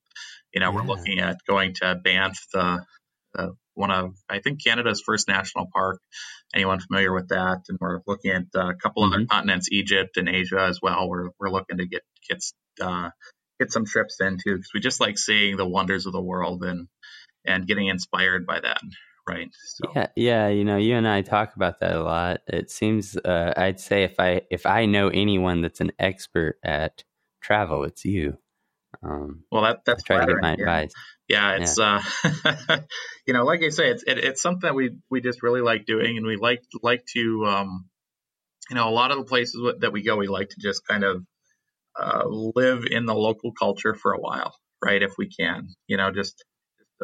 you 0.53 0.59
know 0.59 0.71
we're 0.71 0.83
looking 0.83 1.19
at 1.19 1.37
going 1.47 1.73
to 1.75 1.95
banff 1.95 2.37
the, 2.53 2.83
the 3.33 3.53
one 3.73 3.91
of 3.91 4.15
i 4.29 4.39
think 4.39 4.63
canada's 4.63 5.01
first 5.05 5.27
national 5.27 5.67
park. 5.73 5.99
Anyone 6.53 6.79
familiar 6.79 7.13
with 7.13 7.27
that? 7.29 7.63
And 7.67 7.77
we're 7.79 7.99
looking 8.07 8.31
at 8.31 8.45
uh, 8.55 8.69
a 8.69 8.75
couple 8.75 9.03
other 9.03 9.25
continents 9.25 9.69
egypt 9.71 10.17
and 10.17 10.29
asia 10.29 10.61
as 10.61 10.79
well. 10.81 11.07
We're, 11.09 11.29
we're 11.39 11.51
looking 11.51 11.77
to 11.77 11.87
get 11.87 12.01
get 12.27 12.43
uh, 12.81 13.09
get 13.59 13.71
some 13.71 13.85
trips 13.85 14.19
in 14.21 14.37
too 14.37 14.55
because 14.55 14.71
we 14.73 14.79
just 14.79 14.99
like 14.99 15.17
seeing 15.17 15.57
the 15.57 15.67
wonders 15.67 16.05
of 16.05 16.13
the 16.13 16.21
world 16.21 16.63
and 16.63 16.87
and 17.45 17.67
getting 17.67 17.87
inspired 17.87 18.45
by 18.45 18.59
that 18.59 18.81
right 19.27 19.49
so 19.53 19.91
Yeah, 19.95 20.07
yeah. 20.15 20.47
You 20.47 20.63
know, 20.63 20.77
you 20.77 20.95
and 20.95 21.07
I 21.07 21.21
talk 21.21 21.55
about 21.55 21.79
that 21.81 21.95
a 21.95 22.03
lot. 22.03 22.41
It 22.47 22.71
seems 22.71 23.17
uh, 23.17 23.53
I'd 23.55 23.79
say 23.79 24.03
if 24.03 24.19
I 24.19 24.41
if 24.49 24.65
I 24.65 24.85
know 24.85 25.09
anyone 25.09 25.61
that's 25.61 25.81
an 25.81 25.91
expert 25.99 26.59
at 26.63 27.03
travel, 27.41 27.83
it's 27.83 28.05
you. 28.05 28.37
Um, 29.03 29.43
well 29.51 29.63
that 29.63 29.85
that's 29.85 30.03
try 30.03 30.25
to 30.25 30.25
get 30.25 30.41
my 30.41 30.55
yeah. 30.57 30.63
advice. 30.63 30.93
yeah 31.27 31.57
it's 31.59 31.77
uh 31.77 32.01
you 33.27 33.33
know 33.33 33.43
like 33.43 33.61
i 33.61 33.69
say 33.69 33.91
it's 33.91 34.01
it, 34.03 34.17
it's 34.17 34.41
something 34.41 34.61
that 34.61 34.73
we 34.73 34.95
we 35.11 35.21
just 35.21 35.43
really 35.43 35.61
like 35.61 35.85
doing 35.85 36.17
and 36.17 36.25
we 36.25 36.35
like 36.37 36.63
like 36.81 37.05
to 37.13 37.45
um 37.45 37.85
you 38.69 38.75
know 38.75 38.87
a 38.87 38.91
lot 38.91 39.11
of 39.11 39.17
the 39.17 39.25
places 39.25 39.61
that 39.81 39.91
we 39.91 40.01
go 40.01 40.15
we 40.15 40.27
like 40.27 40.49
to 40.49 40.55
just 40.59 40.87
kind 40.87 41.03
of 41.03 41.23
uh, 41.99 42.23
live 42.27 42.85
in 42.89 43.05
the 43.05 43.15
local 43.15 43.51
culture 43.51 43.95
for 43.95 44.13
a 44.13 44.19
while 44.19 44.55
right 44.83 45.01
if 45.01 45.13
we 45.17 45.27
can 45.27 45.67
you 45.87 45.97
know 45.97 46.11
just 46.11 46.43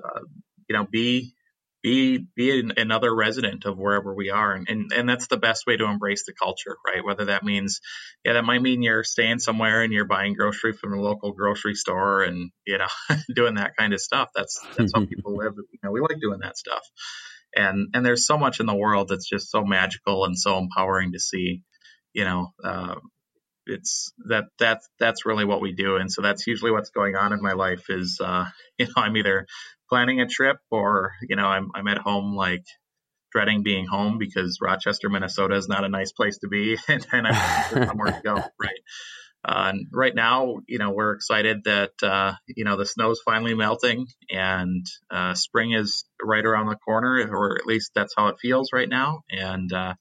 uh, 0.04 0.20
you 0.70 0.76
know 0.76 0.86
be 0.90 1.34
be 1.84 2.26
be 2.36 2.60
an, 2.60 2.74
another 2.78 3.14
resident 3.14 3.66
of 3.66 3.78
wherever 3.78 4.16
we 4.16 4.30
are. 4.30 4.54
And, 4.54 4.68
and 4.70 4.92
and 4.94 5.10
that's 5.10 5.28
the 5.28 5.38
best 5.38 5.68
way 5.68 5.76
to 5.76 5.86
embrace 5.86 6.24
the 6.26 6.34
culture 6.34 6.78
right? 6.88 7.04
Whether 7.04 7.26
that 7.26 7.44
means 7.44 7.82
yeah 8.24 8.34
that 8.34 8.46
might 8.46 8.62
mean 8.62 8.82
you're 8.82 9.04
staying 9.04 9.40
somewhere 9.40 9.84
and 9.84 9.92
you're 9.92 10.06
buying 10.06 10.34
grocery 10.34 10.74
from 10.74 10.94
a 10.94 11.02
local 11.02 11.34
grocery 11.34 11.76
store 11.76 12.24
and 12.24 12.52
you 12.66 12.78
know 12.78 12.88
doing 13.36 13.56
that 13.56 13.76
kind 13.78 13.94
of 13.94 14.02
stuff. 14.02 14.30
That's 14.34 14.60
that's 14.78 14.94
how 14.96 15.06
people 15.06 15.38
live. 15.38 15.54
You 15.58 15.80
know 15.84 15.92
we 15.92 16.00
like 16.00 16.20
doing 16.22 16.40
that 16.40 16.58
stuff. 16.58 16.84
And 17.56 17.90
and 17.94 18.06
there's 18.06 18.26
so 18.26 18.38
much 18.38 18.62
in 18.62 18.66
the 18.66 18.76
world 18.76 19.10
that's 19.10 19.30
just 19.30 19.52
so 19.52 19.64
magical 19.64 20.26
and 20.26 20.40
so 20.40 20.58
empowering 20.58 21.12
to 21.12 21.20
see 21.20 21.62
you 22.14 22.24
know 22.24 22.54
uh, 22.64 22.96
it's 23.66 24.12
that 24.30 24.46
that's 24.60 24.88
that's 25.00 25.26
really 25.26 25.46
what 25.46 25.62
we 25.62 25.74
do. 25.74 25.96
And 25.98 26.12
so 26.12 26.22
that's 26.22 26.48
usually 26.48 26.72
what's 26.72 26.90
going 26.90 27.16
on 27.16 27.34
in 27.34 27.42
my 27.42 27.54
life 27.54 27.86
is 27.90 28.20
uh 28.24 28.46
you 28.78 28.86
know 28.88 28.94
i'm 28.98 29.16
either 29.18 29.46
planning 29.90 30.20
a 30.22 30.28
trip 30.28 30.58
or 30.72 31.12
you 31.28 31.36
know 31.36 31.46
i'm 31.46 31.70
i'm 31.76 31.88
at 31.88 31.98
home 31.98 32.36
like 32.36 32.66
dreading 33.32 33.64
being 33.64 33.86
home 33.86 34.18
because 34.18 34.60
rochester 34.62 35.10
minnesota 35.10 35.56
is 35.56 35.68
not 35.68 35.84
a 35.84 35.90
nice 35.90 36.12
place 36.12 36.38
to 36.40 36.48
be. 36.48 36.78
And, 36.88 37.06
and 37.12 37.28
i'm 37.28 37.88
somewhere 37.88 38.12
to 38.12 38.22
go. 38.24 38.36
Right. 38.60 38.80
Uh, 39.46 39.72
and 39.74 39.88
right 39.92 40.16
now 40.16 40.60
you 40.68 40.80
know 40.80 40.92
we're 40.92 41.14
excited 41.14 41.66
that 41.66 41.92
uh 42.02 42.34
you 42.48 42.64
know 42.64 42.78
the 42.78 42.86
snow's 42.86 43.20
finally 43.26 43.54
melting 43.54 44.08
and 44.30 44.86
uh 45.12 45.34
spring 45.34 45.74
is 45.74 46.06
right 46.24 46.46
around 46.46 46.68
the 46.68 46.78
corner 46.78 47.28
or 47.30 47.58
at 47.58 47.66
least 47.66 47.92
that's 47.94 48.14
how 48.16 48.28
it 48.28 48.38
feels 48.42 48.70
right 48.74 48.90
now. 48.90 49.22
And 49.30 49.72
uh 49.74 49.96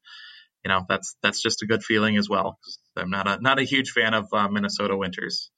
you 0.65 0.69
know 0.69 0.85
that's 0.89 1.17
that's 1.23 1.43
just 1.43 1.63
a 1.63 1.67
good 1.67 1.83
feeling 1.83 2.17
as 2.17 2.29
well. 2.29 2.59
I'm 2.97 3.11
not 3.11 3.29
a 3.29 3.41
not 3.41 3.59
a 3.59 3.65
huge 3.65 3.91
fan 3.91 4.15
of 4.15 4.29
uh, 4.33 4.49
Minnesota 4.49 4.97
winters. 4.97 5.51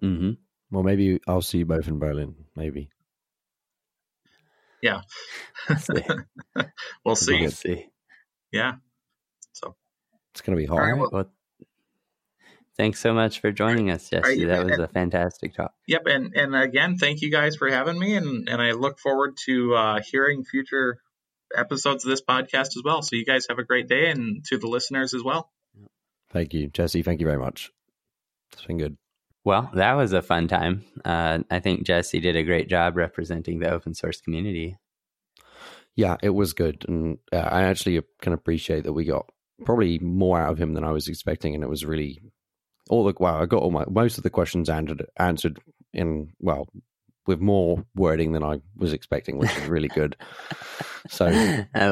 hmm 0.00 0.32
Well, 0.70 0.82
maybe 0.82 1.20
I'll 1.26 1.42
see 1.42 1.58
you 1.58 1.66
both 1.66 1.88
in 1.88 1.98
Berlin. 1.98 2.34
Maybe. 2.56 2.90
see. 5.78 6.02
we'll 7.04 7.14
see. 7.14 7.40
We'll 7.40 7.50
see. 7.50 7.86
Yeah. 8.50 8.74
It's 10.32 10.40
going 10.40 10.56
to 10.56 10.60
be 10.60 10.66
hard. 10.66 10.80
All 10.80 10.86
right, 10.86 10.94
All 10.96 11.04
right. 11.04 11.12
Well, 11.12 11.32
thanks 12.76 13.00
so 13.00 13.12
much 13.12 13.40
for 13.40 13.52
joining 13.52 13.90
us, 13.90 14.08
Jesse. 14.08 14.38
you 14.38 14.46
that 14.48 14.66
bet. 14.66 14.70
was 14.70 14.78
a 14.78 14.88
fantastic 14.88 15.54
talk. 15.54 15.72
Yep. 15.86 16.02
And 16.06 16.34
and 16.34 16.56
again, 16.56 16.96
thank 16.96 17.20
you 17.20 17.30
guys 17.30 17.56
for 17.56 17.70
having 17.70 17.98
me, 17.98 18.16
and 18.16 18.48
and 18.48 18.60
I 18.60 18.72
look 18.72 18.98
forward 18.98 19.36
to 19.46 19.74
uh, 19.74 20.00
hearing 20.10 20.44
future 20.44 20.98
episodes 21.56 22.04
of 22.04 22.10
this 22.10 22.22
podcast 22.22 22.76
as 22.76 22.82
well. 22.84 23.02
So 23.02 23.16
you 23.16 23.24
guys 23.24 23.46
have 23.48 23.58
a 23.58 23.64
great 23.64 23.88
day, 23.88 24.10
and 24.10 24.44
to 24.46 24.58
the 24.58 24.68
listeners 24.68 25.14
as 25.14 25.22
well. 25.22 25.50
Thank 26.30 26.54
you, 26.54 26.68
Jesse. 26.68 27.02
Thank 27.02 27.20
you 27.20 27.26
very 27.26 27.38
much. 27.38 27.70
It's 28.52 28.64
been 28.64 28.78
good. 28.78 28.96
Well, 29.44 29.70
that 29.74 29.94
was 29.94 30.12
a 30.12 30.22
fun 30.22 30.48
time. 30.48 30.84
Uh, 31.04 31.40
I 31.50 31.58
think 31.58 31.84
Jesse 31.84 32.20
did 32.20 32.36
a 32.36 32.44
great 32.44 32.68
job 32.68 32.96
representing 32.96 33.58
the 33.58 33.70
open 33.70 33.94
source 33.94 34.20
community. 34.20 34.76
Yeah, 35.96 36.16
it 36.22 36.30
was 36.30 36.52
good, 36.52 36.84
and 36.88 37.18
uh, 37.32 37.36
I 37.38 37.64
actually 37.64 38.00
can 38.20 38.32
appreciate 38.32 38.84
that 38.84 38.92
we 38.92 39.04
got 39.04 39.28
probably 39.64 39.98
more 39.98 40.40
out 40.40 40.52
of 40.52 40.58
him 40.58 40.74
than 40.74 40.84
I 40.84 40.92
was 40.92 41.08
expecting, 41.08 41.54
and 41.54 41.62
it 41.62 41.68
was 41.68 41.84
really 41.84 42.22
all 42.88 43.04
the 43.04 43.14
wow. 43.18 43.42
I 43.42 43.46
got 43.46 43.62
all 43.62 43.70
my 43.70 43.84
most 43.90 44.16
of 44.16 44.24
the 44.24 44.30
questions 44.30 44.70
answered 44.70 45.04
answered 45.18 45.58
in 45.92 46.32
well 46.40 46.68
with 47.26 47.40
more 47.40 47.84
wording 47.94 48.32
than 48.32 48.42
I 48.42 48.60
was 48.76 48.92
expecting, 48.92 49.38
which 49.38 49.56
is 49.56 49.68
really 49.68 49.88
good. 49.88 50.16
So 51.08 51.26
I, 51.26 51.66
I 51.74 51.88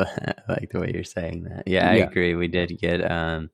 like 0.49 0.71
the 0.71 0.81
way 0.81 0.91
you're 0.93 1.05
saying 1.05 1.45
that. 1.45 1.65
Yeah, 1.67 1.89
I 1.91 1.97
Yeah. 1.97 2.07
agree. 2.09 2.35
We 2.35 2.49
did 2.49 2.77
get 2.81 3.09
um, 3.11 3.51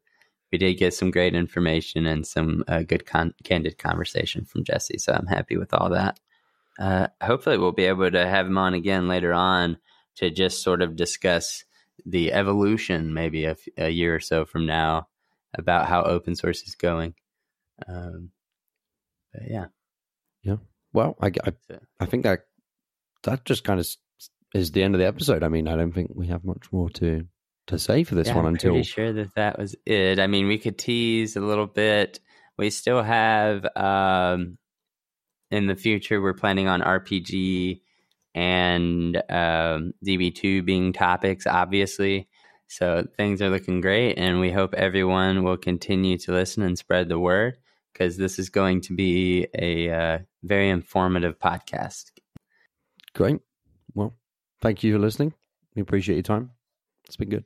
we 0.52 0.58
did 0.58 0.74
get 0.74 0.94
some 0.94 1.10
great 1.10 1.34
information 1.34 2.06
and 2.06 2.26
some 2.26 2.64
uh, 2.68 2.82
good 2.82 3.04
con- 3.04 3.34
candid 3.44 3.78
conversation 3.78 4.44
from 4.44 4.64
Jesse. 4.64 4.98
So 4.98 5.12
I'm 5.12 5.26
happy 5.26 5.56
with 5.56 5.74
all 5.74 5.90
that. 5.90 6.18
Uh, 6.78 7.08
hopefully, 7.22 7.58
we'll 7.58 7.72
be 7.72 7.84
able 7.86 8.10
to 8.10 8.26
have 8.26 8.46
him 8.46 8.58
on 8.58 8.74
again 8.74 9.08
later 9.08 9.32
on 9.32 9.78
to 10.16 10.30
just 10.30 10.62
sort 10.62 10.82
of 10.82 10.96
discuss 10.96 11.64
the 12.04 12.32
evolution, 12.32 13.12
maybe 13.12 13.44
a, 13.44 13.50
f- 13.52 13.68
a 13.76 13.90
year 13.90 14.14
or 14.14 14.20
so 14.20 14.44
from 14.44 14.66
now, 14.66 15.08
about 15.54 15.86
how 15.88 16.02
open 16.02 16.36
source 16.36 16.62
is 16.62 16.74
going. 16.74 17.14
Um, 17.88 18.30
but 19.32 19.42
yeah, 19.50 19.66
well, 20.96 21.14
I, 21.20 21.30
I 21.44 21.52
I 22.00 22.06
think 22.06 22.24
that 22.24 22.46
that 23.24 23.44
just 23.44 23.64
kind 23.64 23.78
of 23.78 23.86
is 24.54 24.72
the 24.72 24.82
end 24.82 24.94
of 24.94 24.98
the 24.98 25.06
episode. 25.06 25.42
I 25.42 25.48
mean, 25.48 25.68
I 25.68 25.76
don't 25.76 25.92
think 25.92 26.10
we 26.14 26.28
have 26.28 26.42
much 26.42 26.72
more 26.72 26.88
to 26.90 27.26
to 27.66 27.78
say 27.78 28.02
for 28.02 28.14
this 28.14 28.28
Yeah, 28.28 28.36
one 28.36 28.46
I'm 28.46 28.54
until 28.54 28.70
pretty 28.70 28.84
sure 28.84 29.12
that 29.12 29.34
that 29.34 29.58
was 29.58 29.76
it. 29.84 30.18
I 30.18 30.26
mean, 30.26 30.48
we 30.48 30.56
could 30.58 30.78
tease 30.78 31.36
a 31.36 31.40
little 31.40 31.66
bit. 31.66 32.20
We 32.56 32.70
still 32.70 33.02
have 33.02 33.66
um, 33.76 34.56
in 35.50 35.66
the 35.66 35.76
future, 35.76 36.22
we're 36.22 36.32
planning 36.32 36.66
on 36.66 36.80
RPG 36.80 37.82
and 38.34 39.16
um, 39.28 39.92
DB2 40.02 40.64
being 40.64 40.94
topics, 40.94 41.46
obviously. 41.46 42.28
So 42.68 43.06
things 43.18 43.42
are 43.42 43.50
looking 43.50 43.82
great, 43.82 44.14
and 44.14 44.40
we 44.40 44.50
hope 44.50 44.72
everyone 44.72 45.44
will 45.44 45.58
continue 45.58 46.16
to 46.18 46.32
listen 46.32 46.62
and 46.62 46.78
spread 46.78 47.10
the 47.10 47.18
word 47.18 47.58
because 47.92 48.16
this 48.16 48.38
is 48.38 48.50
going 48.50 48.82
to 48.82 48.94
be 48.94 49.46
a 49.54 49.90
uh, 49.90 50.18
very 50.46 50.68
informative 50.68 51.38
podcast. 51.38 52.12
Great. 53.14 53.40
Well, 53.94 54.14
thank 54.60 54.82
you 54.82 54.94
for 54.94 54.98
listening. 54.98 55.34
We 55.74 55.82
appreciate 55.82 56.16
your 56.16 56.22
time. 56.22 56.50
It's 57.06 57.16
been 57.16 57.28
good. 57.28 57.44